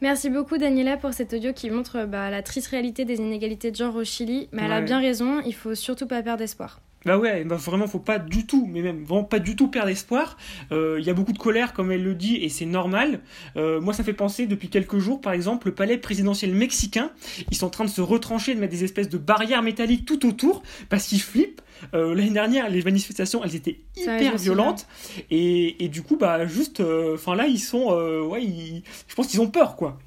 Merci 0.00 0.30
beaucoup 0.30 0.56
Daniela 0.56 0.96
pour 0.96 1.12
cet 1.12 1.34
audio 1.34 1.52
qui 1.52 1.68
montre 1.68 2.06
bah, 2.06 2.30
la 2.30 2.42
triste 2.42 2.68
réalité 2.68 3.04
des 3.04 3.16
inégalités 3.16 3.70
de 3.70 3.76
genre 3.76 3.96
au 3.96 4.04
Chili, 4.04 4.48
mais 4.52 4.62
elle 4.62 4.72
a 4.72 4.80
bien 4.80 4.98
raison, 4.98 5.40
il 5.44 5.54
faut 5.54 5.74
surtout 5.74 6.06
pas 6.06 6.22
perdre 6.22 6.42
espoir. 6.42 6.80
Bah 7.06 7.16
ouais, 7.16 7.44
bah 7.44 7.56
vraiment, 7.56 7.86
faut 7.86 7.98
pas 7.98 8.18
du 8.18 8.46
tout, 8.46 8.68
mais 8.70 8.82
même 8.82 9.04
vraiment 9.04 9.24
pas 9.24 9.38
du 9.38 9.56
tout 9.56 9.68
perdre 9.68 9.88
espoir. 9.88 10.36
Euh, 10.70 10.96
il 10.98 11.06
y 11.06 11.10
a 11.10 11.14
beaucoup 11.14 11.32
de 11.32 11.38
colère, 11.38 11.72
comme 11.72 11.90
elle 11.90 12.02
le 12.02 12.14
dit, 12.14 12.36
et 12.36 12.50
c'est 12.50 12.66
normal. 12.66 13.20
Euh, 13.56 13.80
moi, 13.80 13.94
ça 13.94 14.04
fait 14.04 14.12
penser 14.12 14.46
depuis 14.46 14.68
quelques 14.68 14.98
jours, 14.98 15.20
par 15.20 15.32
exemple, 15.32 15.68
le 15.68 15.74
palais 15.74 15.96
présidentiel 15.96 16.52
mexicain. 16.54 17.10
Ils 17.50 17.56
sont 17.56 17.66
en 17.66 17.70
train 17.70 17.84
de 17.84 17.90
se 17.90 18.02
retrancher, 18.02 18.54
de 18.54 18.60
mettre 18.60 18.72
des 18.72 18.84
espèces 18.84 19.08
de 19.08 19.16
barrières 19.16 19.62
métalliques 19.62 20.04
tout 20.04 20.26
autour, 20.26 20.62
parce 20.90 21.06
qu'ils 21.06 21.22
flippent. 21.22 21.62
Euh, 21.94 22.14
L'année 22.14 22.30
dernière, 22.30 22.68
les 22.68 22.82
manifestations, 22.82 23.42
elles 23.42 23.56
étaient 23.56 23.80
hyper 23.96 24.36
violentes, 24.36 24.86
et, 25.30 25.82
et, 25.82 25.88
du 25.88 26.02
coup, 26.02 26.16
bah 26.16 26.46
juste, 26.46 26.80
euh, 26.80 27.14
enfin 27.14 27.34
là, 27.34 27.46
ils 27.46 27.58
sont, 27.58 27.86
euh, 27.92 28.20
ouais, 28.20 28.44
ils, 28.44 28.82
je 29.08 29.14
pense 29.14 29.28
qu'ils 29.28 29.40
ont 29.40 29.48
peur, 29.48 29.76
quoi. 29.76 29.98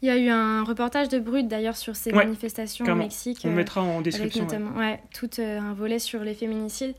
Il 0.00 0.06
y 0.06 0.10
a 0.10 0.16
eu 0.16 0.28
un 0.28 0.62
reportage 0.62 1.08
de 1.08 1.18
Brut 1.18 1.48
d'ailleurs 1.48 1.76
sur 1.76 1.96
ces 1.96 2.12
manifestations 2.12 2.84
au 2.86 2.94
Mexique. 2.94 3.40
On 3.44 3.50
mettra 3.50 3.82
en 3.82 4.00
description. 4.00 4.44
Avec 4.44 4.60
notamment, 4.60 4.78
ouais. 4.78 5.00
tout 5.12 5.30
euh, 5.40 5.58
un 5.58 5.72
volet 5.72 5.98
sur 5.98 6.22
les 6.22 6.34
féminicides. 6.34 6.94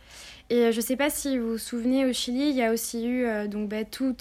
Et 0.49 0.65
euh, 0.65 0.71
je 0.71 0.77
ne 0.77 0.81
sais 0.81 0.97
pas 0.97 1.09
si 1.09 1.37
vous 1.37 1.51
vous 1.51 1.57
souvenez, 1.57 2.05
au 2.05 2.11
Chili, 2.11 2.49
il 2.49 2.55
y 2.55 2.63
a 2.63 2.73
aussi 2.73 3.05
eu 3.05 3.25
euh, 3.25 3.47
donc, 3.47 3.69
bah, 3.69 3.85
tout, 3.85 4.17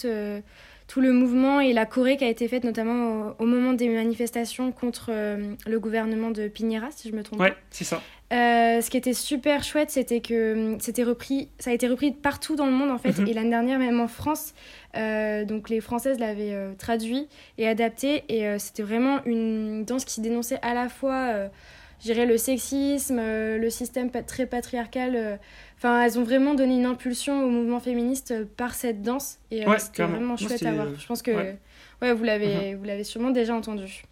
tout 0.88 1.00
le 1.00 1.12
mouvement 1.12 1.60
et 1.60 1.72
la 1.72 1.86
Corée 1.86 2.16
qui 2.16 2.24
a 2.24 2.28
été 2.28 2.48
faite 2.48 2.64
notamment 2.64 3.34
au, 3.38 3.46
moment 3.46 3.74
des 3.74 3.88
manifestations 3.88 4.72
contre 4.72 5.12
le 5.12 5.78
gouvernement 5.78 6.30
de 6.30 6.48
Piñera, 6.48 6.88
si 6.90 7.10
je 7.10 7.14
me 7.14 7.22
trompe 7.22 7.40
ouais, 7.40 7.54
c'est 7.70 7.84
ça. 7.84 8.00
ce 8.30 8.88
qui 8.88 8.96
était 8.96 9.12
super 9.12 9.62
chouette, 9.62 9.90
c'était 9.90 10.20
que 10.20 10.76
c'était 10.80 11.04
repris, 11.04 11.50
ça 11.58 11.70
a 11.70 11.74
été 11.74 11.86
repris 11.86 12.12
partout 12.12 12.56
dans 12.56 12.66
le 12.66 12.72
monde 12.72 12.90
en 12.90 12.98
fait. 12.98 13.18
Mhm. 13.18 13.28
Et 13.28 13.34
l'année 13.34 13.50
dernière, 13.50 13.78
même 13.78 14.00
en 14.00 14.08
France, 14.08 14.54
euh, 14.96 15.44
donc 15.44 15.68
les 15.68 15.80
Françaises 15.80 16.18
l'avaient 16.18 16.54
euh, 16.54 16.72
traduit 16.74 17.28
et 17.58 17.68
adapté 17.68 18.24
et 18.28 18.46
euh, 18.46 18.58
c'était 18.58 18.82
vraiment 18.82 19.20
une 19.26 19.84
danse 19.84 20.04
qui 20.04 20.20
dénonçait 20.20 20.58
à 20.62 20.74
la 20.74 20.88
fois, 20.88 21.50
je 22.04 22.12
le 22.12 22.38
sexisme, 22.38 23.20
le 23.20 23.70
système 23.70 24.10
très 24.10 24.46
patriarcal. 24.46 25.38
Enfin, 25.76 26.02
elles 26.04 26.18
ont 26.18 26.24
vraiment 26.24 26.54
donné 26.54 26.76
une 26.76 26.86
impulsion 26.86 27.44
au 27.44 27.48
mouvement 27.48 27.80
féministe 27.80 28.34
par 28.56 28.74
cette 28.74 29.02
danse 29.02 29.38
et 29.50 29.64
c'était 29.78 30.04
vraiment 30.04 30.36
chouette 30.36 30.62
à 30.64 30.72
voir. 30.72 30.86
Je 30.98 31.06
pense 31.06 31.22
que 31.22 31.30
ouais. 31.30 32.12
vous 32.12 32.24
l'avez 32.24 32.74
vous 32.74 32.84
l'avez 32.84 33.04
sûrement 33.04 33.30
déjà 33.30 33.54
entendu. 33.54 34.04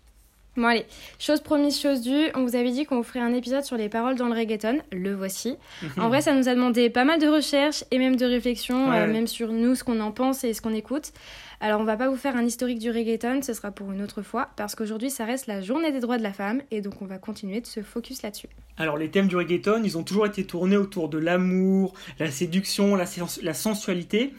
Bon 0.56 0.68
allez, 0.68 0.86
chose 1.18 1.40
promise, 1.40 1.78
chose 1.78 2.00
due, 2.00 2.30
on 2.34 2.42
vous 2.42 2.56
avait 2.56 2.70
dit 2.70 2.86
qu'on 2.86 3.02
ferait 3.02 3.20
un 3.20 3.34
épisode 3.34 3.64
sur 3.64 3.76
les 3.76 3.90
paroles 3.90 4.14
dans 4.14 4.26
le 4.26 4.34
reggaeton, 4.34 4.78
le 4.90 5.14
voici. 5.14 5.56
Mhm. 5.82 6.02
En 6.02 6.08
vrai, 6.08 6.22
ça 6.22 6.32
nous 6.32 6.48
a 6.48 6.54
demandé 6.54 6.88
pas 6.88 7.04
mal 7.04 7.20
de 7.20 7.28
recherches 7.28 7.84
et 7.90 7.98
même 7.98 8.16
de 8.16 8.24
réflexions, 8.24 8.90
euh, 8.90 9.06
même 9.06 9.26
sur 9.26 9.52
nous, 9.52 9.74
ce 9.74 9.84
qu'on 9.84 10.00
en 10.00 10.12
pense 10.12 10.44
et 10.44 10.54
ce 10.54 10.62
qu'on 10.62 10.72
écoute. 10.72 11.12
Alors 11.60 11.80
on 11.80 11.84
va 11.84 11.96
pas 11.96 12.10
vous 12.10 12.16
faire 12.16 12.36
un 12.36 12.44
historique 12.44 12.78
du 12.78 12.90
reggaeton, 12.90 13.40
ce 13.40 13.54
sera 13.54 13.70
pour 13.70 13.90
une 13.90 14.02
autre 14.02 14.20
fois, 14.20 14.50
parce 14.56 14.74
qu'aujourd'hui 14.74 15.08
ça 15.08 15.24
reste 15.24 15.46
la 15.46 15.62
journée 15.62 15.90
des 15.90 16.00
droits 16.00 16.18
de 16.18 16.22
la 16.22 16.34
femme, 16.34 16.60
et 16.70 16.82
donc 16.82 17.00
on 17.00 17.06
va 17.06 17.16
continuer 17.16 17.62
de 17.62 17.66
se 17.66 17.80
focus 17.80 18.22
là-dessus. 18.22 18.48
Alors 18.76 18.98
les 18.98 19.10
thèmes 19.10 19.26
du 19.26 19.36
reggaeton, 19.36 19.82
ils 19.82 19.96
ont 19.96 20.02
toujours 20.02 20.26
été 20.26 20.44
tournés 20.44 20.76
autour 20.76 21.08
de 21.08 21.16
l'amour, 21.16 21.94
la 22.18 22.30
séduction, 22.30 22.94
la, 22.94 23.06
la 23.42 23.54
sensualité. 23.54 24.34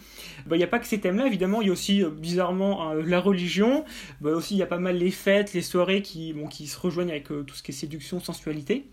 Bah, 0.45 0.55
il 0.55 0.59
n'y 0.59 0.63
a 0.63 0.67
pas 0.67 0.77
que 0.77 0.85
ces 0.85 0.99
thèmes-là, 0.99 1.25
évidemment, 1.25 1.61
il 1.61 1.67
y 1.67 1.69
a 1.71 1.73
aussi 1.73 2.03
euh, 2.03 2.09
bizarrement 2.09 2.91
euh, 2.91 3.01
la 3.03 3.19
religion, 3.19 3.83
bah, 4.21 4.29
aussi 4.29 4.53
il 4.53 4.59
y 4.59 4.63
a 4.63 4.67
pas 4.67 4.77
mal 4.77 4.97
les 4.97 5.11
fêtes, 5.11 5.53
les 5.53 5.63
soirées 5.63 6.03
qui, 6.03 6.33
bon, 6.33 6.47
qui 6.47 6.67
se 6.67 6.79
rejoignent 6.79 7.09
avec 7.09 7.31
euh, 7.31 7.41
tout 7.41 7.55
ce 7.55 7.63
qui 7.63 7.71
est 7.71 7.73
séduction, 7.73 8.19
sensualité. 8.19 8.85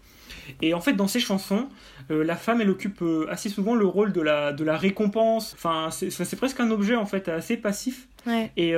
Et 0.62 0.73
en 0.73 0.81
fait, 0.81 0.95
dans 0.95 1.07
ces 1.07 1.21
chansons, 1.21 1.69
la 2.09 2.37
femme, 2.37 2.61
elle 2.61 2.69
occupe 2.69 3.02
assez 3.31 3.49
souvent 3.49 3.75
le 3.75 3.87
rôle 3.87 4.12
de 4.12 4.21
la, 4.21 4.52
de 4.52 4.64
la 4.64 4.76
récompense. 4.76 5.54
Enfin, 5.54 5.90
c'est 5.90 6.37
presque 6.37 6.61
un 6.61 6.71
objet, 6.71 6.97
en 6.97 7.07
fait, 7.07 7.28
assez 7.28 7.57
passif. 7.57 8.09
Et 8.57 8.75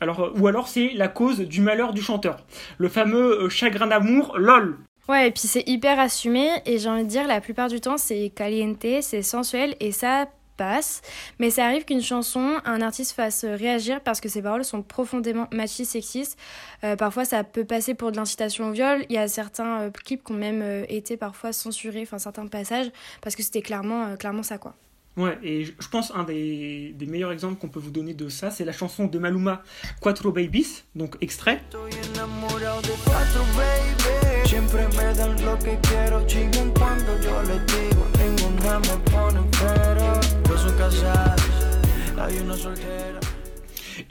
alors, 0.00 0.32
ou 0.36 0.46
alors, 0.46 0.68
c'est 0.68 0.92
la 0.94 1.08
cause 1.08 1.40
du 1.40 1.60
malheur 1.60 1.92
du 1.92 2.02
chanteur. 2.02 2.44
Le 2.78 2.88
fameux 2.88 3.48
chagrin 3.48 3.86
d'amour, 3.86 4.36
lol. 4.38 4.78
Ouais, 5.08 5.28
et 5.28 5.30
puis 5.30 5.46
c'est 5.46 5.62
hyper 5.68 6.00
assumé, 6.00 6.48
et 6.66 6.78
j'ai 6.78 6.88
envie 6.88 7.04
de 7.04 7.08
dire, 7.08 7.26
la 7.28 7.40
plupart 7.40 7.68
du 7.68 7.80
temps, 7.80 7.96
c'est 7.96 8.30
caliente, 8.34 8.84
c'est 9.02 9.22
sensuel, 9.22 9.76
et 9.78 9.92
ça 9.92 10.26
passe. 10.56 11.02
Mais 11.38 11.50
ça 11.50 11.66
arrive 11.66 11.84
qu'une 11.84 12.02
chanson, 12.02 12.58
un 12.64 12.80
artiste 12.80 13.12
fasse 13.12 13.44
réagir 13.44 14.00
parce 14.00 14.20
que 14.20 14.28
ses 14.28 14.42
paroles 14.42 14.64
sont 14.64 14.82
profondément 14.82 15.46
machistes, 15.52 15.92
sexistes. 15.92 16.38
Euh, 16.84 16.96
parfois, 16.96 17.24
ça 17.24 17.44
peut 17.44 17.64
passer 17.64 17.94
pour 17.94 18.10
de 18.10 18.16
l'incitation 18.16 18.68
au 18.68 18.72
viol. 18.72 19.04
Il 19.08 19.14
y 19.14 19.18
a 19.18 19.28
certains 19.28 19.82
euh, 19.82 19.90
clips 19.90 20.24
qui 20.24 20.32
ont 20.32 20.36
même 20.36 20.62
euh, 20.62 20.84
été 20.88 21.16
parfois 21.16 21.52
censurés, 21.52 22.02
enfin 22.02 22.18
certains 22.18 22.46
passages, 22.46 22.90
parce 23.22 23.36
que 23.36 23.42
c'était 23.42 23.62
clairement, 23.62 24.16
clairement 24.16 24.42
ça, 24.42 24.58
quoi. 24.58 24.74
Ouais, 25.16 25.38
et 25.42 25.64
je 25.64 25.88
pense 25.90 26.12
un 26.14 26.24
des, 26.24 26.92
des 26.94 27.06
meilleurs 27.06 27.32
exemples 27.32 27.58
qu'on 27.58 27.70
peut 27.70 27.80
vous 27.80 27.90
donner 27.90 28.12
de 28.12 28.28
ça, 28.28 28.50
c'est 28.50 28.66
la 28.66 28.72
chanson 28.72 29.06
de 29.06 29.18
Maluma, 29.18 29.62
Quattro 30.02 30.30
Babies, 30.30 30.82
donc 30.94 31.16
extrait. 31.22 31.62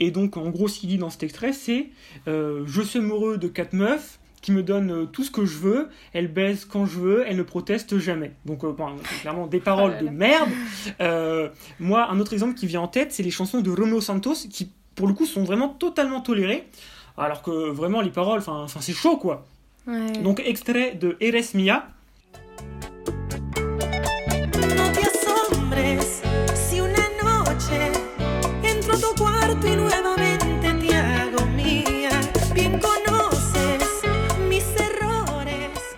Et 0.00 0.10
donc, 0.10 0.36
en 0.36 0.50
gros, 0.50 0.66
ce 0.68 0.80
qu'il 0.80 0.88
dit 0.88 0.98
dans 0.98 1.10
cet 1.10 1.22
extrait, 1.22 1.52
c'est 1.52 1.90
euh, 2.26 2.64
Je 2.66 2.82
suis 2.82 2.98
amoureux 2.98 3.38
de 3.38 3.46
quatre 3.48 3.72
meufs 3.72 4.18
qui 4.46 4.52
me 4.52 4.62
donnent 4.62 4.92
euh, 4.92 5.06
tout 5.06 5.24
ce 5.24 5.32
que 5.32 5.44
je 5.44 5.58
veux, 5.58 5.88
elles 6.12 6.28
baissent 6.28 6.64
quand 6.64 6.86
je 6.86 7.00
veux, 7.00 7.24
elles 7.26 7.36
ne 7.36 7.42
protestent 7.42 7.98
jamais. 7.98 8.30
Donc, 8.44 8.62
euh, 8.62 8.72
clairement, 9.20 9.48
des 9.48 9.58
paroles 9.58 9.96
oh 10.00 10.04
de 10.04 10.08
merde. 10.08 10.50
moi, 11.80 12.08
un 12.08 12.20
autre 12.20 12.32
exemple 12.32 12.54
qui 12.54 12.68
vient 12.68 12.82
en 12.82 12.86
tête, 12.86 13.10
c'est 13.10 13.24
les 13.24 13.32
chansons 13.32 13.60
de 13.60 13.70
Romeo 13.70 14.00
Santos, 14.00 14.46
qui, 14.48 14.70
pour 14.94 15.08
le 15.08 15.14
coup, 15.14 15.26
sont 15.26 15.42
vraiment 15.42 15.68
totalement 15.68 16.20
tolérées, 16.20 16.68
alors 17.18 17.42
que 17.42 17.70
vraiment, 17.70 18.02
les 18.02 18.10
paroles, 18.10 18.38
enfin, 18.38 18.66
c'est 18.78 18.92
chaud, 18.92 19.16
quoi. 19.16 19.44
Donc, 20.22 20.40
extrait 20.44 20.94
de 20.94 21.16
Eres 21.20 21.54
Mia. 21.54 21.88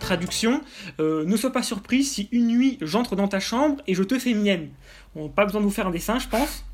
Traduction, 0.08 0.62
euh, 1.00 1.26
ne 1.26 1.36
sois 1.36 1.52
pas 1.52 1.62
surpris 1.62 2.02
si 2.02 2.30
une 2.32 2.46
nuit 2.46 2.78
j'entre 2.80 3.14
dans 3.14 3.28
ta 3.28 3.40
chambre 3.40 3.82
et 3.86 3.92
je 3.92 4.02
te 4.02 4.18
fais 4.18 4.32
mienne. 4.32 4.70
Bon, 5.14 5.28
pas 5.28 5.44
besoin 5.44 5.60
de 5.60 5.66
vous 5.66 5.70
faire 5.70 5.86
un 5.86 5.90
dessin, 5.90 6.18
je 6.18 6.28
pense. 6.28 6.64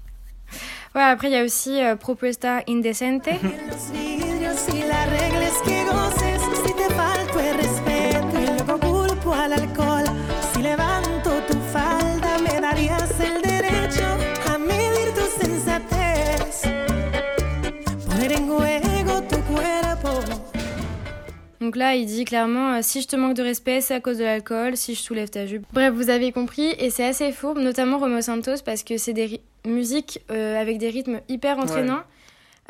Ouais, 0.95 1.03
après 1.03 1.31
il 1.31 1.33
y 1.33 1.37
a 1.37 1.43
aussi 1.43 1.83
euh, 1.83 1.97
Propuesta 1.97 2.63
Indecente. 2.69 3.27
Donc 21.65 21.77
là, 21.77 21.95
il 21.95 22.07
dit 22.07 22.25
clairement 22.25 22.83
si 22.83 23.01
je 23.01 23.09
te 23.09 23.17
manque 23.17 23.35
de 23.35 23.43
respect, 23.43 23.81
c'est 23.81 23.95
à 23.95 24.01
cause 24.01 24.19
de 24.19 24.25
l'alcool, 24.25 24.77
si 24.77 24.95
je 24.95 25.01
soulève 25.01 25.31
ta 25.31 25.47
jupe. 25.47 25.65
Bref, 25.73 25.93
vous 25.95 26.11
avez 26.11 26.31
compris, 26.31 26.75
et 26.79 26.91
c'est 26.91 27.05
assez 27.05 27.33
fourbe, 27.33 27.59
notamment 27.59 27.99
Romo 27.99 28.21
Santos, 28.21 28.63
parce 28.65 28.83
que 28.83 28.99
c'est 28.99 29.13
des 29.13 29.41
musiques 29.67 30.21
avec 30.29 30.79
des 30.79 30.91
rythmes 30.91 31.21
hyper 31.29 31.59
entraînants. 31.59 32.03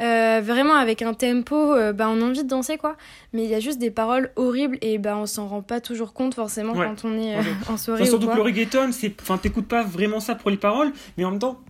Euh, 0.00 0.40
vraiment 0.42 0.74
avec 0.74 1.02
un 1.02 1.14
tempo, 1.14 1.72
euh, 1.72 1.92
bah, 1.92 2.08
on 2.10 2.20
a 2.20 2.24
envie 2.24 2.42
de 2.42 2.48
danser 2.48 2.78
quoi. 2.78 2.96
Mais 3.32 3.44
il 3.44 3.50
y 3.50 3.54
a 3.54 3.60
juste 3.60 3.78
des 3.78 3.92
paroles 3.92 4.32
horribles 4.34 4.76
et 4.80 4.98
bah, 4.98 5.16
on 5.16 5.26
s'en 5.26 5.46
rend 5.46 5.62
pas 5.62 5.80
toujours 5.80 6.12
compte 6.12 6.34
forcément 6.34 6.72
quand 6.72 7.04
on 7.04 7.16
est 7.16 7.36
euh, 7.36 7.42
en 7.68 7.76
soirée. 7.76 8.04
surtout 8.04 8.28
que 8.28 8.36
le 8.36 8.42
reggaeton, 8.42 8.90
c'est, 8.90 9.14
enfin, 9.20 9.38
t'écoutes 9.38 9.68
pas 9.68 9.84
vraiment 9.84 10.20
ça 10.20 10.34
pour 10.34 10.50
les 10.50 10.56
paroles, 10.56 10.92
mais 11.16 11.24
en 11.24 11.30
même 11.30 11.38
temps, 11.38 11.60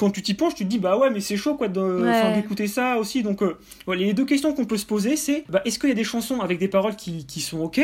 quand 0.00 0.10
tu 0.10 0.22
t'y 0.22 0.34
penches, 0.34 0.54
tu 0.54 0.64
te 0.64 0.68
dis 0.68 0.78
bah 0.78 0.96
ouais, 0.96 1.10
mais 1.10 1.20
c'est 1.20 1.36
chaud 1.36 1.54
quoi 1.54 1.68
d'écouter 1.68 2.66
ça 2.66 2.96
aussi. 2.96 3.22
Donc 3.22 3.42
les 3.86 4.12
deux 4.14 4.24
questions 4.24 4.54
qu'on 4.54 4.64
peut 4.64 4.78
se 4.78 4.86
poser, 4.86 5.16
c'est 5.16 5.44
bah, 5.48 5.60
est-ce 5.64 5.78
qu'il 5.78 5.90
y 5.90 5.92
a 5.92 5.94
des 5.94 6.04
chansons 6.04 6.40
avec 6.40 6.58
des 6.58 6.68
paroles 6.68 6.96
qui, 6.96 7.26
qui 7.26 7.40
sont 7.40 7.60
ok? 7.60 7.80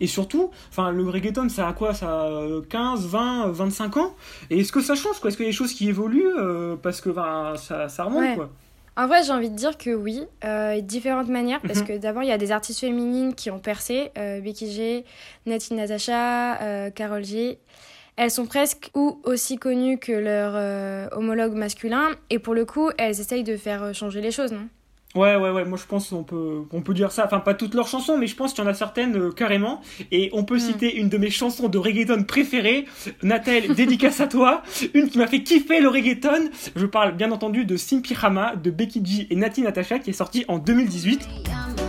Et 0.00 0.06
surtout, 0.06 0.50
enfin, 0.70 0.90
le 0.90 1.08
reggaeton, 1.08 1.48
ça 1.48 1.66
a 1.66 1.72
quoi? 1.72 1.94
Ça 1.94 2.06
a 2.06 2.46
15, 2.68 3.06
20, 3.06 3.50
25 3.52 3.96
ans? 3.96 4.14
Et 4.50 4.60
est-ce 4.60 4.70
que 4.70 4.82
ça 4.82 4.94
change 4.94 5.18
quoi? 5.18 5.28
Est-ce 5.28 5.36
qu'il 5.36 5.46
y 5.46 5.48
a 5.48 5.52
des 5.52 5.56
choses 5.56 5.72
qui 5.72 5.88
évoluent 5.88 6.28
Parce 6.82 7.00
que 7.00 7.12
ça, 7.12 7.88
ça 7.88 8.04
remonte 8.04 8.36
quoi? 8.36 8.50
En 8.98 9.06
vrai, 9.06 9.22
j'ai 9.22 9.32
envie 9.32 9.48
de 9.48 9.54
dire 9.54 9.78
que 9.78 9.90
oui, 9.90 10.24
euh, 10.44 10.74
de 10.74 10.80
différentes 10.80 11.28
manières, 11.28 11.60
parce 11.60 11.78
mhm. 11.78 11.86
que 11.86 11.98
d'abord, 11.98 12.24
il 12.24 12.28
y 12.28 12.32
a 12.32 12.38
des 12.38 12.50
artistes 12.50 12.80
féminines 12.80 13.32
qui 13.32 13.48
ont 13.48 13.60
percé, 13.60 14.10
euh, 14.18 14.40
Becky 14.40 14.72
G, 14.72 15.04
Nathalie 15.46 15.80
Natacha, 15.80 16.60
euh, 16.62 16.90
Carol 16.90 17.24
G. 17.24 17.60
Elles 18.20 18.32
sont 18.32 18.46
presque 18.46 18.90
ou 18.94 19.20
aussi 19.22 19.58
connues 19.58 19.98
que 19.98 20.10
leurs 20.10 20.54
euh, 20.56 21.06
homologues 21.12 21.54
masculins, 21.54 22.08
et 22.30 22.40
pour 22.40 22.52
le 22.52 22.64
coup, 22.64 22.90
elles 22.98 23.20
essayent 23.20 23.44
de 23.44 23.56
faire 23.56 23.94
changer 23.94 24.20
les 24.20 24.32
choses, 24.32 24.50
non? 24.50 24.68
Ouais, 25.14 25.36
ouais, 25.36 25.50
ouais, 25.50 25.64
moi 25.64 25.78
je 25.80 25.86
pense 25.86 26.10
qu'on 26.10 26.22
peut, 26.22 26.64
on 26.70 26.82
peut 26.82 26.92
dire 26.92 27.12
ça, 27.12 27.24
enfin 27.24 27.38
pas 27.38 27.54
toutes 27.54 27.74
leurs 27.74 27.88
chansons, 27.88 28.18
mais 28.18 28.26
je 28.26 28.36
pense 28.36 28.52
qu'il 28.52 28.62
y 28.62 28.66
en 28.66 28.70
a 28.70 28.74
certaines 28.74 29.16
euh, 29.16 29.30
carrément. 29.30 29.80
Et 30.10 30.30
on 30.34 30.44
peut 30.44 30.56
hmm. 30.56 30.60
citer 30.60 30.96
une 30.96 31.08
de 31.08 31.16
mes 31.16 31.30
chansons 31.30 31.68
de 31.68 31.78
reggaeton 31.78 32.24
préférées, 32.24 32.86
Natel, 33.22 33.74
dédicace 33.74 34.20
à 34.20 34.26
toi, 34.26 34.62
une 34.94 35.08
qui 35.08 35.18
m'a 35.18 35.28
fait 35.28 35.44
kiffer 35.44 35.80
le 35.80 35.88
reggaeton. 35.88 36.50
Je 36.76 36.86
parle 36.86 37.12
bien 37.12 37.30
entendu 37.30 37.64
de 37.64 37.76
Simpi 37.76 38.14
Rama, 38.14 38.56
de 38.56 38.70
Becky 38.70 39.00
G 39.04 39.28
et 39.30 39.36
Nati 39.36 39.62
Natasha 39.62 40.00
qui 40.00 40.10
est 40.10 40.14
sortie 40.14 40.44
en 40.48 40.58
2018. 40.58 41.87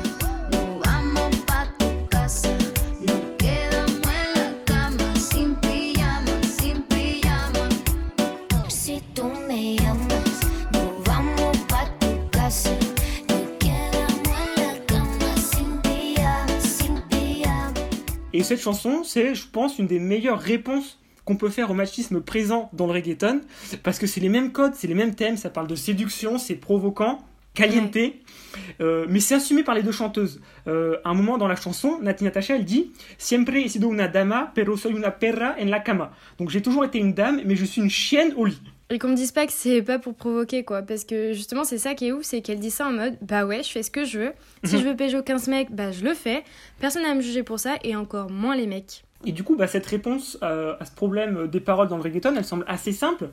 Et 18.32 18.44
cette 18.44 18.62
chanson, 18.62 19.04
c'est, 19.04 19.34
je 19.34 19.48
pense, 19.48 19.80
une 19.80 19.88
des 19.88 20.00
meilleures 20.00 20.40
réponses 20.40 21.00
qu'on 21.26 21.36
peut 21.36 21.50
faire 21.50 21.72
au 21.72 21.74
machisme 21.74 22.22
présent 22.22 22.70
dans 22.74 22.86
le 22.86 22.94
reggaeton, 22.94 23.42
parce 23.84 23.98
que 24.00 24.08
c'est 24.08 24.20
les 24.20 24.30
mêmes 24.30 24.52
codes, 24.52 24.74
c'est 24.76 24.88
les 24.88 24.94
mêmes 24.94 25.16
thèmes, 25.16 25.38
ça 25.38 25.50
parle 25.50 25.68
de 25.68 25.76
séduction, 25.76 26.38
c'est 26.38 26.56
provoquant, 26.56 27.20
caliente, 27.54 27.98
euh, 28.82 29.06
mais 29.10 29.20
c'est 29.20 29.36
assumé 29.36 29.64
par 29.64 29.76
les 29.76 29.84
deux 29.84 29.92
chanteuses. 29.92 30.42
Euh, 30.68 30.98
à 31.04 31.10
un 31.10 31.14
moment 31.14 31.38
dans 31.38 31.48
la 31.48 31.56
chanson, 31.56 32.00
Nati 32.02 32.24
Natasha, 32.24 32.56
elle 32.56 32.66
dit 32.66 32.92
Siempre 33.18 33.62
he 33.64 33.70
sido 33.70 33.88
una 33.88 34.08
dama, 34.08 34.52
pero 34.54 34.78
soy 34.78 34.94
una 34.94 35.12
perra 35.12 35.56
en 35.60 35.70
la 35.70 35.80
cama. 35.80 36.12
Donc 36.38 36.50
j'ai 36.50 36.62
toujours 36.62 36.86
été 36.86 37.00
une 37.00 37.14
dame, 37.14 37.42
mais 37.46 37.56
je 37.56 37.66
suis 37.66 37.82
une 37.82 37.90
chienne 37.90 38.34
au 38.38 38.46
lit. 38.46 38.62
Et 38.92 38.98
qu'on 38.98 39.10
me 39.10 39.16
dise 39.16 39.32
pas 39.32 39.46
que 39.46 39.52
c'est 39.52 39.84
pas 39.84 40.00
pour 40.00 40.16
provoquer, 40.16 40.64
quoi. 40.64 40.82
Parce 40.82 41.04
que 41.04 41.34
justement, 41.34 41.64
c'est 41.64 41.78
ça 41.78 41.94
qui 41.94 42.08
est 42.08 42.12
ouf, 42.12 42.24
c'est 42.24 42.42
qu'elle 42.42 42.60
dit 42.60 42.72
ça 42.72 42.88
en 42.88 42.92
mode 42.92 43.18
Bah 43.22 43.46
ouais, 43.46 43.62
je 43.62 43.70
fais 43.70 43.84
ce 43.84 43.92
que 43.92 44.04
je 44.04 44.20
veux. 44.20 44.32
Si 44.64 44.76
mhm. 44.76 44.82
je 44.82 44.88
veux 44.88 44.96
pécho 44.96 45.22
15 45.22 45.48
mecs, 45.48 45.72
bah 45.72 45.92
je 45.92 46.04
le 46.04 46.16
fais. 46.16 46.44
Personne 46.80 47.04
n'a 47.04 47.12
à 47.12 47.16
me 47.16 47.22
juger 47.22 47.44
pour 47.44 47.60
ça, 47.60 47.78
et 47.84 47.96
encore 47.96 48.32
moins 48.32 48.56
les 48.56 48.66
mecs. 48.66 49.04
Et 49.26 49.32
du 49.32 49.44
coup, 49.44 49.56
bah, 49.56 49.68
cette 49.68 49.86
réponse 49.86 50.38
euh, 50.44 50.76
à 50.80 50.86
ce 50.86 50.92
problème 50.92 51.48
des 51.48 51.60
paroles 51.60 51.88
dans 51.88 51.98
le 51.98 52.04
reggaeton, 52.04 52.34
elle 52.36 52.46
semble 52.46 52.64
assez 52.68 52.94
simple, 52.94 53.30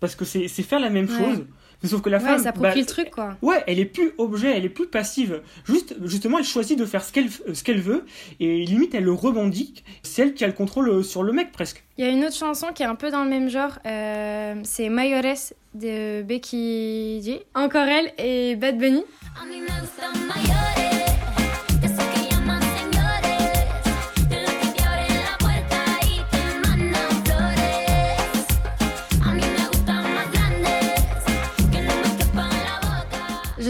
parce 0.00 0.14
que 0.14 0.24
c'est 0.24 0.48
faire 0.48 0.80
la 0.80 0.90
même 0.90 1.08
chose. 1.08 1.44
Sauf 1.82 2.02
que 2.02 2.10
la 2.10 2.20
femme. 2.20 2.38
ça 2.38 2.52
bah, 2.52 2.74
le 2.74 2.84
truc, 2.84 3.10
quoi. 3.10 3.36
Ouais, 3.40 3.64
elle 3.66 3.78
est 3.78 3.86
plus 3.86 4.12
objet, 4.18 4.54
elle 4.54 4.64
est 4.64 4.70
plus 4.70 4.86
passive. 4.86 5.40
Juste, 5.64 5.96
justement, 6.04 6.38
elle 6.38 6.44
choisit 6.44 6.78
de 6.78 6.84
faire 6.84 7.02
ce 7.02 7.12
qu'elle 7.12 7.30
ce 7.30 7.64
qu'elle 7.64 7.80
veut, 7.80 8.04
et 8.38 8.64
limite, 8.64 8.94
elle 8.94 9.04
le 9.04 9.12
revendique. 9.12 9.84
C'est 10.02 10.22
elle 10.22 10.34
qui 10.34 10.44
a 10.44 10.46
le 10.46 10.52
contrôle 10.52 10.90
euh, 10.90 11.02
sur 11.02 11.22
le 11.22 11.32
mec, 11.32 11.52
presque. 11.52 11.82
Il 11.96 12.04
y 12.04 12.08
a 12.08 12.10
une 12.10 12.24
autre 12.24 12.36
chanson 12.36 12.68
qui 12.74 12.82
est 12.82 12.86
un 12.86 12.96
peu 12.96 13.10
dans 13.10 13.24
le 13.24 13.30
même 13.30 13.48
genre, 13.48 13.78
euh, 13.86 14.56
c'est 14.62 14.88
Mayores 14.88 15.54
de 15.74 16.22
Becky 16.22 17.22
G. 17.22 17.42
Encore 17.54 17.86
elle 17.86 18.12
et 18.18 18.56
Bad 18.56 18.78
Bunny. 18.78 19.04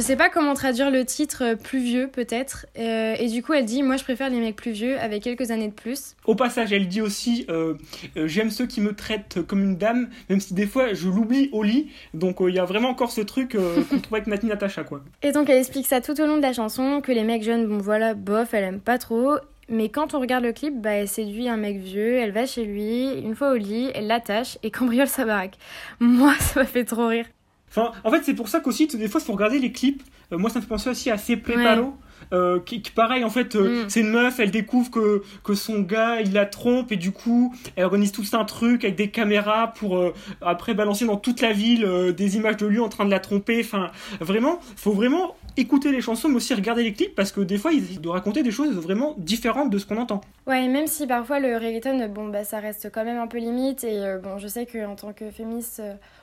Je 0.01 0.07
sais 0.07 0.17
pas 0.17 0.31
comment 0.31 0.55
traduire 0.55 0.91
le 0.91 1.05
titre 1.05 1.43
euh, 1.45 1.57
plus 1.57 1.79
vieux 1.79 2.09
peut-être. 2.09 2.65
Euh, 2.79 3.17
et 3.19 3.29
du 3.29 3.43
coup 3.43 3.53
elle 3.53 3.67
dit 3.67 3.83
moi 3.83 3.99
je 3.99 4.03
préfère 4.03 4.31
les 4.31 4.41
mecs 4.41 4.57
plus 4.57 4.71
vieux 4.71 4.99
avec 4.99 5.23
quelques 5.23 5.51
années 5.51 5.69
de 5.69 5.75
plus. 5.75 6.17
Au 6.25 6.35
passage 6.35 6.73
elle 6.73 6.89
dit 6.89 7.03
aussi 7.03 7.45
euh, 7.51 7.75
j'aime 8.17 8.49
ceux 8.49 8.67
qui 8.67 8.81
me 8.81 8.95
traitent 8.95 9.41
comme 9.47 9.63
une 9.63 9.77
dame 9.77 10.09
même 10.31 10.41
si 10.41 10.55
des 10.55 10.67
fois 10.67 10.95
je 10.95 11.07
l'oublie 11.07 11.51
au 11.53 11.63
lit. 11.63 11.91
Donc 12.15 12.39
il 12.41 12.55
y 12.55 12.59
a 12.59 12.65
vraiment 12.65 12.89
encore 12.89 13.11
ce 13.11 13.21
truc 13.21 13.59
qu'on 13.91 13.99
trouve 13.99 14.15
avec 14.15 14.27
Nati 14.27 14.47
Natacha 14.47 14.85
quoi. 14.85 15.03
Et 15.21 15.33
donc 15.33 15.51
elle 15.51 15.59
explique 15.59 15.87
ça 15.87 16.01
tout 16.01 16.19
au 16.19 16.25
long 16.25 16.39
de 16.39 16.43
la 16.43 16.55
chanson 16.55 17.03
que 17.03 17.13
les 17.13 17.23
mecs 17.23 17.43
jeunes 17.43 17.67
bon 17.67 17.77
voilà 17.77 18.15
bof 18.15 18.55
elle 18.55 18.65
aime 18.65 18.81
pas 18.81 18.97
trop. 18.97 19.35
Mais 19.69 19.91
quand 19.91 20.15
on 20.15 20.21
regarde 20.21 20.45
le 20.45 20.53
clip, 20.53 20.81
bah, 20.81 20.93
elle 20.93 21.09
séduit 21.09 21.49
un 21.49 21.59
mec 21.59 21.77
vieux, 21.77 22.17
elle 22.17 22.33
va 22.33 22.45
chez 22.45 22.65
lui, 22.65 23.05
une 23.21 23.37
fois 23.37 23.53
au 23.53 23.57
lit, 23.57 23.91
elle 23.95 24.09
l'attache 24.09 24.59
et 24.65 24.73
cambriole 24.73 25.07
sa 25.07 25.25
baraque. 25.25 25.59
Moi, 26.01 26.35
ça 26.41 26.61
m'a 26.61 26.67
fait 26.67 26.85
trop 26.85 27.07
rire. 27.07 27.27
Enfin, 27.71 27.93
en 28.03 28.11
fait, 28.11 28.23
c'est 28.25 28.35
pour 28.35 28.49
ça 28.49 28.61
qu'aussi, 28.61 28.87
des 28.87 29.09
fois, 29.09 29.21
il 29.21 29.25
faut 29.25 29.33
regarder 29.33 29.59
les 29.59 29.73
clips. 29.73 30.03
Euh, 30.33 30.39
moi, 30.39 30.51
ça 30.51 30.59
me 30.59 30.63
fait 30.63 30.69
penser 30.69 30.91
aussi 30.91 31.11
à 31.11 31.19
C'est 31.19 31.37
Préparo. 31.37 31.95
Euh, 32.35 32.61
qui, 32.61 32.81
pareil 32.81 33.25
en 33.25 33.31
fait 33.31 33.57
euh, 33.57 33.85
mm. 33.85 33.89
c'est 33.89 34.01
une 34.01 34.11
meuf 34.11 34.39
elle 34.41 34.51
découvre 34.51 34.91
que, 34.91 35.23
que 35.43 35.55
son 35.55 35.81
gars 35.81 36.21
il 36.21 36.35
la 36.35 36.45
trompe 36.45 36.93
et 36.93 36.97
du 36.97 37.13
coup 37.13 37.55
elle 37.77 37.85
organise 37.87 38.13
tout 38.13 38.23
un 38.35 38.45
truc 38.45 38.85
avec 38.85 38.95
des 38.95 39.11
caméras 39.11 39.73
pour 39.73 40.13
après 40.43 40.75
balancer 40.75 41.07
dans 41.07 41.17
toute 41.17 41.41
la 41.41 41.53
ville 41.53 42.13
des 42.15 42.37
images 42.37 42.59
de 42.59 42.67
lui 42.67 42.79
en 42.79 42.91
train 42.91 43.07
de 43.07 43.11
la 43.11 43.21
tromper 43.21 43.63
enfin 43.65 43.91
vraiment 44.21 44.61
faut 44.77 44.93
vraiment 44.93 45.35
écouter 45.57 45.93
les 45.93 46.03
chansons 46.03 46.29
mais 46.29 46.37
aussi 46.37 46.53
regarder 46.53 46.83
les 46.83 46.93
clips 46.93 47.15
parce 47.15 47.33
que 47.33 47.41
des 47.41 47.57
fois 47.57 47.73
ils 47.73 47.99
de 47.99 48.09
raconter 48.11 48.43
des 48.43 48.51
choses 48.51 48.75
vraiment 48.75 49.15
différentes 49.17 49.71
de 49.71 49.79
ce 49.79 49.87
qu'on 49.87 49.97
entend 49.97 50.21
ouais 50.47 50.69
même 50.69 50.89
si 50.89 51.07
parfois 51.07 51.41
le 51.41 51.57
reggaeton 51.57 52.07
bon 52.11 52.29
bah 52.29 52.45
ça 52.45 52.61
reste 52.61 52.93
quand 52.93 53.05
même 53.05 53.19
un 53.19 53.29
peu 53.29 53.39
limite 53.39 53.83
et 53.83 54.19
bon 54.23 54.37
je 54.37 54.47
sais 54.47 54.67
que 54.67 54.87
en 54.87 54.95
tant 54.95 55.15
que 55.15 55.31
féministe 55.31 55.83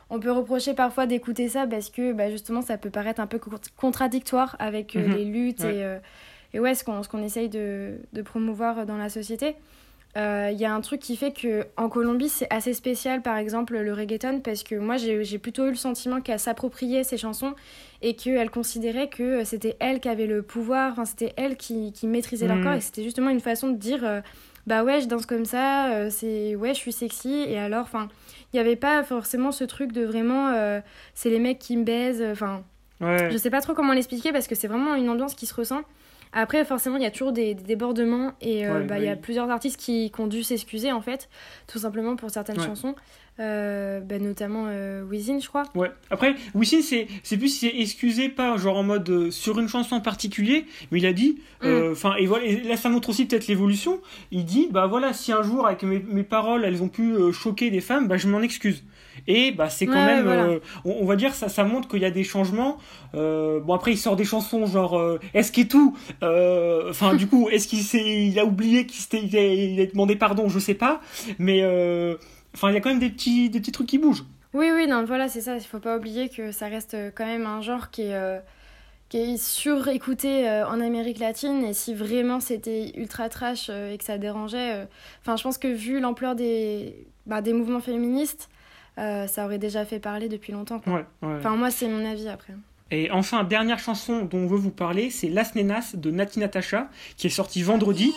on 0.10 0.20
peut 0.20 0.32
reprocher 0.32 0.74
parfois 0.74 1.06
d'écouter 1.06 1.50
ça 1.50 1.68
parce 1.68 1.90
que 1.90 2.14
bah, 2.14 2.30
justement 2.30 2.62
ça 2.62 2.78
peut 2.78 2.90
paraître 2.90 3.20
un 3.20 3.28
peu 3.28 3.40
contradictoire 3.76 4.56
avec 4.60 4.96
euh, 4.96 5.08
mhm. 5.08 5.16
les 5.16 5.26
luttes 5.26 5.62
et, 5.62 5.84
euh, 5.84 6.00
et 6.54 6.60
ouais, 6.60 6.76
ce 6.76 6.84
qu'on 6.84 7.02
qu'on 7.02 7.24
essaye 7.24 7.50
de, 7.50 7.98
de, 8.14 8.22
promouvoir 8.22 8.86
dans 8.86 8.98
la 8.98 9.10
société. 9.10 9.56
Euh, 10.16 10.50
il 10.52 10.58
y 10.58 10.66
a 10.66 10.74
un 10.74 10.82
truc 10.82 11.02
qui 11.02 11.16
fait 11.18 11.32
que 11.32 11.68
en 11.76 11.90
Colombie 11.90 12.30
c'est 12.30 12.52
assez 12.52 12.74
spécial 12.74 13.22
par 13.22 13.38
exemple 13.38 13.78
le 13.78 13.94
reggaeton 13.94 14.40
parce 14.40 14.64
que 14.64 14.74
moi 14.74 14.96
j'ai 14.98 15.38
plutôt 15.38 15.68
eu 15.68 15.70
le 15.70 15.76
sentiment 15.76 16.22
qu'elle 16.22 16.40
s'appropriait 16.40 17.04
ses 17.04 17.18
chansons 17.18 17.54
et 18.02 18.16
qu'elle 18.16 18.50
considérait 18.50 19.10
que 19.10 19.44
c'était 19.44 19.76
elle 19.80 20.00
qui 20.00 20.10
avait 20.10 20.26
le 20.26 20.42
pouvoir, 20.42 21.06
c'était 21.06 21.34
elle 21.36 21.56
qui, 21.56 21.92
qui 21.92 22.08
maîtrisait 22.08 22.48
leur 22.48 22.56
mhm. 22.56 22.64
corps 22.64 22.74
et 22.74 22.82
c'était 22.82 23.04
justement 23.04 23.30
une 23.30 23.42
façon 23.42 23.68
de 23.68 23.78
dire 23.78 24.24
bah 24.68 24.84
ouais 24.84 25.02
je 25.02 25.08
danse 25.08 25.26
comme 25.26 25.46
ça, 25.46 26.12
c'est 26.12 26.56
ouais 26.56 26.74
je 26.74 26.80
suis 26.80 26.92
sexy 26.92 27.46
et 27.48 27.58
alors 27.58 27.82
enfin 27.84 28.10
il 28.54 28.56
n'y 28.56 28.60
avait 28.60 28.76
pas 28.76 29.04
forcément 29.04 29.52
ce 29.52 29.64
truc 29.64 29.92
de 29.92 30.04
vraiment 30.04 30.50
euh, 30.50 30.80
c'est 31.14 31.30
les 31.30 31.40
mecs 31.40 31.60
qui 31.60 31.76
me 31.76 31.84
baisent. 31.84 32.24
Enfin, 32.32 32.64
ouais. 33.02 33.30
je 33.32 33.38
sais 33.38 33.50
pas 33.50 33.62
trop 33.62 33.74
comment 33.74 33.94
l'expliquer 33.94 34.32
parce 34.32 34.48
que 34.48 34.56
c'est 34.56 34.68
vraiment 34.68 34.96
une 34.96 35.10
ambiance 35.10 35.36
qui 35.36 35.46
se 35.46 35.54
ressent. 35.54 35.82
Après, 36.34 36.66
forcément, 36.66 36.98
il 36.98 37.04
y 37.04 37.06
a 37.06 37.12
toujours 37.12 37.32
des, 37.32 37.56
débordements 37.56 38.34
et 38.42 38.68
euh, 38.68 38.82
bah, 38.82 39.00
il 39.00 39.06
y 39.06 39.10
a 39.10 39.16
plusieurs 39.16 39.50
artistes 39.50 39.80
qui, 39.80 40.12
qui 40.12 40.22
ont 40.22 40.28
dû 40.28 40.44
s'excuser 40.44 40.92
en 40.92 41.02
fait, 41.02 41.30
tout 41.68 41.80
simplement 41.80 42.16
pour 42.16 42.30
certaines 42.30 42.60
chansons. 42.60 42.96
Euh, 43.40 44.00
bah, 44.00 44.18
notamment 44.18 44.66
euh, 44.68 45.04
Wisin, 45.04 45.40
je 45.40 45.48
crois. 45.48 45.66
Ouais. 45.76 45.92
Après, 46.10 46.36
Wisin, 46.56 46.82
c'est, 46.82 47.08
c'est 47.22 47.38
plus 47.38 47.50
c'est 47.50 47.68
excusé 47.68 48.30
pas 48.30 48.58
genre 48.58 48.78
en 48.78 48.84
mode 48.84 49.08
euh, 49.10 49.32
sur 49.32 49.60
une 49.60 49.68
chanson 49.68 49.96
en 49.96 50.02
particulier, 50.02 50.66
mais 50.92 50.98
il 51.00 51.06
a 51.06 51.14
dit, 51.14 51.38
mm. 51.62 51.92
enfin 51.92 52.16
et 52.18 52.26
voilà, 52.26 52.46
et 52.46 52.64
là 52.64 52.78
ça 52.78 52.90
montre 52.90 53.10
aussi 53.10 53.26
peut-être 53.26 53.48
l'évolution. 53.48 54.00
Il 54.32 54.46
dit, 54.46 54.70
bah 54.72 54.88
voilà, 54.88 55.14
si 55.14 55.32
un 55.32 55.44
jour 55.44 55.68
avec 55.68 55.84
mes, 55.84 56.00
mes 56.00 56.24
paroles 56.24 56.66
elles 56.66 56.82
ont 56.82 56.90
pu 56.90 57.14
choquer 57.32 57.70
des 57.70 57.82
femmes, 57.82 58.08
bah 58.08 58.18
je 58.18 58.28
m'en 58.28 58.42
excuse. 58.42 58.84
Et 59.28 59.52
bah 59.52 59.70
c'est 59.70 59.86
quand 59.86 60.06
même, 60.06 60.60
on, 60.86 61.06
va 61.06 61.16
dire 61.16 61.34
ça, 61.34 61.50
ça 61.50 61.64
montre 61.64 61.88
qu'il 61.88 62.02
y 62.02 62.06
a 62.06 62.12
des 62.12 62.24
changements. 62.24 62.78
bon 63.14 63.74
après 63.74 63.92
il 63.92 63.98
sort 63.98 64.16
des 64.16 64.26
chansons 64.26 64.66
genre 64.68 65.20
est-ce 65.34 65.52
qu'il 65.52 65.66
est 65.66 65.68
tout, 65.68 65.96
enfin 66.22 67.16
du 67.16 67.28
coup 67.28 67.50
est-ce 67.50 67.68
qu'il 67.68 67.82
s'est, 67.82 68.28
il 68.28 68.40
a 68.40 68.46
oublié 68.46 68.86
qu'il 68.86 69.02
s'était, 69.02 69.24
il 69.24 69.82
a, 69.82 69.86
demandé 69.86 70.16
pardon, 70.16 70.50
je 70.50 70.60
sais 70.60 70.76
pas, 70.76 71.02
mais 71.40 71.64
Enfin, 72.58 72.72
il 72.72 72.74
y 72.74 72.78
a 72.78 72.82
quand 72.82 72.90
même 72.90 72.98
des 72.98 73.12
petits, 73.12 73.52
des 73.52 73.60
petits 73.60 73.72
trucs 73.72 73.86
qui 73.86 74.00
bougent. 74.00 74.26
Oui, 74.56 74.72
oui, 74.74 74.88
non, 74.88 75.06
voilà, 75.06 75.30
c'est 75.30 75.42
ça. 75.42 75.58
Il 75.58 75.62
faut 75.62 75.78
pas 75.78 75.96
oublier 75.96 76.28
que 76.28 76.52
ça 76.52 76.66
reste 76.66 76.98
quand 77.14 77.26
même 77.28 77.46
un 77.46 77.62
genre 77.62 77.92
qui 77.92 78.02
est, 78.02 78.16
euh, 78.16 78.40
qui 79.10 79.18
est 79.18 79.38
surécouté 79.38 80.50
euh, 80.50 80.68
en 80.68 80.82
Amérique 80.82 81.20
latine. 81.20 81.64
Et 81.64 81.74
si 81.74 81.94
vraiment 81.94 82.40
c'était 82.40 82.94
ultra 82.98 83.30
trash 83.30 83.68
euh, 83.70 83.94
et 83.94 84.00
que 84.00 84.04
ça 84.04 84.18
dérangeait, 84.18 84.74
euh, 84.74 84.86
enfin, 85.22 85.36
je 85.36 85.44
pense 85.44 85.60
que 85.60 85.68
vu 85.68 86.00
l'ampleur 86.00 86.34
des, 86.34 86.96
bah, 87.28 87.42
des 87.42 87.54
mouvements 87.54 87.80
féministes, 87.80 88.50
euh, 88.98 89.28
ça 89.28 89.46
aurait 89.46 89.60
déjà 89.60 89.86
fait 89.86 90.00
parler 90.00 90.28
depuis 90.28 90.52
longtemps. 90.52 90.80
Quoi. 90.80 90.94
Ouais, 90.94 91.06
ouais. 91.22 91.36
Enfin, 91.38 91.56
moi, 91.56 91.70
c'est 91.70 91.88
mon 91.88 92.04
avis 92.10 92.28
après. 92.28 92.54
Et 92.90 93.12
enfin, 93.12 93.44
dernière 93.44 93.78
chanson 93.78 94.24
dont 94.24 94.40
on 94.40 94.48
veut 94.48 94.58
vous 94.58 94.72
parler, 94.72 95.12
c'est 95.12 95.28
Las 95.28 95.54
Nenas 95.54 95.92
de 95.94 96.10
Nati 96.10 96.40
Natasha, 96.40 96.90
qui 97.18 97.28
est 97.28 97.30
sortie 97.30 97.62
vendredi. 97.62 98.12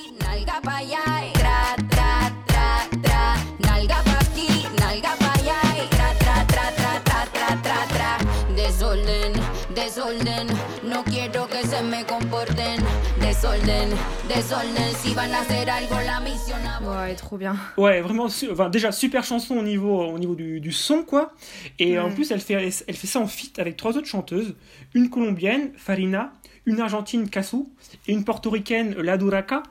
Desorden. 10.30 10.46
No 10.88 11.02
quiero 11.04 11.46
que 11.48 11.66
se 11.66 11.82
me 11.82 12.04
comporten. 12.04 12.80
Desorden, 13.20 13.90
desorden. 14.28 14.94
Si 15.02 15.14
van 15.14 15.32
a 15.32 15.40
hacer 15.40 15.68
algo, 15.70 15.96
la 16.04 16.20
misión 16.20 16.58
a 16.66 16.80
Ouais, 16.80 17.14
trop 17.14 17.36
bien. 17.38 17.56
Ouais, 17.76 18.00
vraiment, 18.00 18.28
su- 18.28 18.50
enfin, 18.50 18.70
déjà 18.70 18.92
super 18.92 19.24
chanson 19.24 19.56
au 19.58 19.62
niveau, 19.62 20.02
au 20.02 20.18
niveau 20.18 20.34
du, 20.34 20.60
du 20.60 20.72
son, 20.72 21.02
quoi. 21.02 21.32
Et 21.78 21.98
en 21.98 22.10
plus, 22.10 22.30
elle 22.30 22.40
fait, 22.40 22.54
elle 22.86 22.94
fait 22.96 23.06
ça 23.06 23.20
en 23.20 23.26
feat 23.26 23.58
avec 23.58 23.76
trois 23.76 23.96
autres 23.96 24.06
chanteuses 24.08 24.54
une 24.94 25.10
colombienne, 25.10 25.72
Farina, 25.76 26.32
une 26.70 26.80
argentine, 26.80 27.28
Casu, 27.28 27.64
et 28.06 28.12
une 28.12 28.24
portoricaine, 28.24 28.94
La 28.98 29.18
Duraca. 29.18 29.64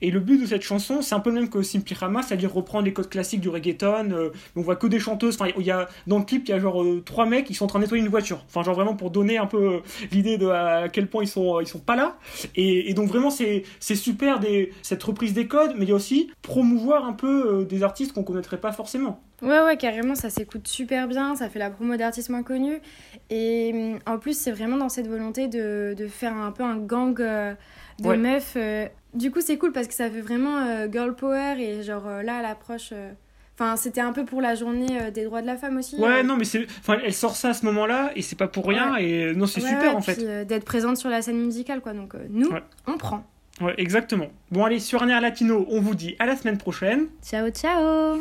Et 0.00 0.10
le 0.10 0.20
but 0.20 0.40
de 0.40 0.46
cette 0.46 0.62
chanson, 0.62 1.02
c'est 1.02 1.14
un 1.14 1.20
peu 1.20 1.28
le 1.30 1.36
même 1.36 1.50
que 1.50 1.62
Simply 1.62 1.94
Rama, 1.94 2.22
c'est-à-dire 2.22 2.52
reprendre 2.52 2.86
les 2.86 2.94
codes 2.94 3.10
classiques 3.10 3.40
du 3.40 3.50
reggaeton. 3.50 4.10
euh, 4.10 4.30
on 4.56 4.62
voit 4.62 4.76
que 4.76 4.86
des 4.86 4.98
chanteuses. 4.98 5.36
Enfin, 5.38 5.50
y 5.58 5.70
a, 5.70 5.88
dans 6.06 6.18
le 6.18 6.24
clip, 6.24 6.44
il 6.46 6.50
y 6.50 6.54
a 6.54 6.58
genre 6.58 6.82
euh, 6.82 7.02
trois 7.04 7.26
mecs 7.26 7.44
qui 7.44 7.54
sont 7.54 7.66
en 7.66 7.68
train 7.68 7.78
de 7.78 7.84
nettoyer 7.84 8.02
une 8.02 8.08
voiture. 8.08 8.42
Enfin, 8.48 8.62
genre 8.62 8.74
vraiment 8.74 8.94
pour 8.94 9.10
donner 9.10 9.36
un 9.36 9.46
peu 9.46 9.74
euh, 9.74 9.78
l'idée 10.12 10.38
de 10.38 10.46
à 10.46 10.88
quel 10.88 11.08
point 11.08 11.22
ils 11.22 11.28
sont, 11.28 11.60
ils 11.60 11.66
sont 11.66 11.78
pas 11.78 11.94
là. 11.94 12.16
Et, 12.54 12.94
donc 12.94 13.08
vraiment, 13.08 13.30
c'est 13.30 13.64
super 13.80 14.40
cette 14.82 15.02
reprise 15.02 15.34
des 15.34 15.46
codes, 15.46 15.74
mais 15.76 15.84
il 15.84 15.88
y 15.90 15.92
a 15.92 15.94
aussi 15.94 16.30
promouvoir 16.40 17.04
un 17.04 17.12
peu 17.12 17.66
des 17.68 17.82
artistes 17.82 18.12
qu'on 18.12 18.22
connaîtrait 18.22 18.58
pas 18.58 18.72
forcément. 18.72 19.22
Ouais, 19.42 19.60
ouais, 19.60 19.76
carrément, 19.76 20.14
ça 20.14 20.30
s'écoute 20.30 20.66
super 20.66 21.08
bien, 21.08 21.34
ça 21.36 21.48
fait 21.50 21.58
la 21.58 21.68
promo 21.70 21.96
d'artistes 21.96 22.30
moins 22.30 22.42
connus. 22.42 22.78
Et 23.30 23.70
hum, 23.74 23.98
en 24.06 24.18
plus, 24.18 24.36
c'est 24.38 24.50
vraiment 24.52 24.76
dans 24.78 24.88
cette 24.88 25.08
volonté 25.08 25.46
de, 25.48 25.94
de 25.96 26.06
faire 26.06 26.34
un 26.34 26.52
peu 26.52 26.62
un 26.62 26.76
gang 26.78 27.20
euh, 27.20 27.54
de 28.00 28.08
Ouais. 28.08 28.16
meufs. 28.16 28.54
euh. 28.56 28.86
Du 29.14 29.30
coup, 29.30 29.40
c'est 29.40 29.58
cool 29.58 29.72
parce 29.72 29.88
que 29.88 29.94
ça 29.94 30.10
fait 30.10 30.20
vraiment 30.20 30.58
euh, 30.58 30.88
girl 30.90 31.14
power 31.14 31.54
et 31.58 31.82
genre 31.82 32.06
là, 32.22 32.40
l'approche. 32.42 32.92
Enfin, 33.58 33.76
c'était 33.76 34.02
un 34.02 34.12
peu 34.12 34.26
pour 34.26 34.42
la 34.42 34.54
journée 34.54 35.10
des 35.12 35.24
droits 35.24 35.40
de 35.40 35.46
la 35.46 35.56
femme 35.56 35.78
aussi. 35.78 35.96
Ouais, 35.96 36.22
non, 36.22 36.36
mais 36.36 36.44
c'est, 36.44 36.66
enfin, 36.80 36.98
elle 37.02 37.14
sort 37.14 37.36
ça 37.36 37.50
à 37.50 37.54
ce 37.54 37.64
moment-là 37.66 38.10
et 38.14 38.20
c'est 38.20 38.36
pas 38.36 38.48
pour 38.48 38.66
rien. 38.66 38.96
Et 38.96 39.32
non, 39.34 39.46
c'est 39.46 39.62
Ouais, 39.62 39.68
super 39.70 39.96
en 39.96 40.02
fait. 40.02 40.14
puis, 40.16 40.26
euh, 40.26 40.44
D'être 40.44 40.64
présente 40.66 40.98
sur 40.98 41.08
la 41.08 41.22
scène 41.22 41.38
musicale, 41.38 41.80
quoi. 41.80 41.94
Donc, 41.94 42.14
nous, 42.28 42.50
on 42.86 42.98
prend. 42.98 43.24
Ouais, 43.62 43.72
exactement. 43.78 44.26
Bon, 44.50 44.64
allez, 44.64 44.78
sur 44.80 45.02
un 45.02 45.08
air 45.08 45.22
latino, 45.22 45.66
on 45.70 45.80
vous 45.80 45.94
dit 45.94 46.16
à 46.18 46.26
la 46.26 46.36
semaine 46.36 46.58
prochaine. 46.58 47.06
Ciao, 47.24 47.48
ciao 47.48 48.20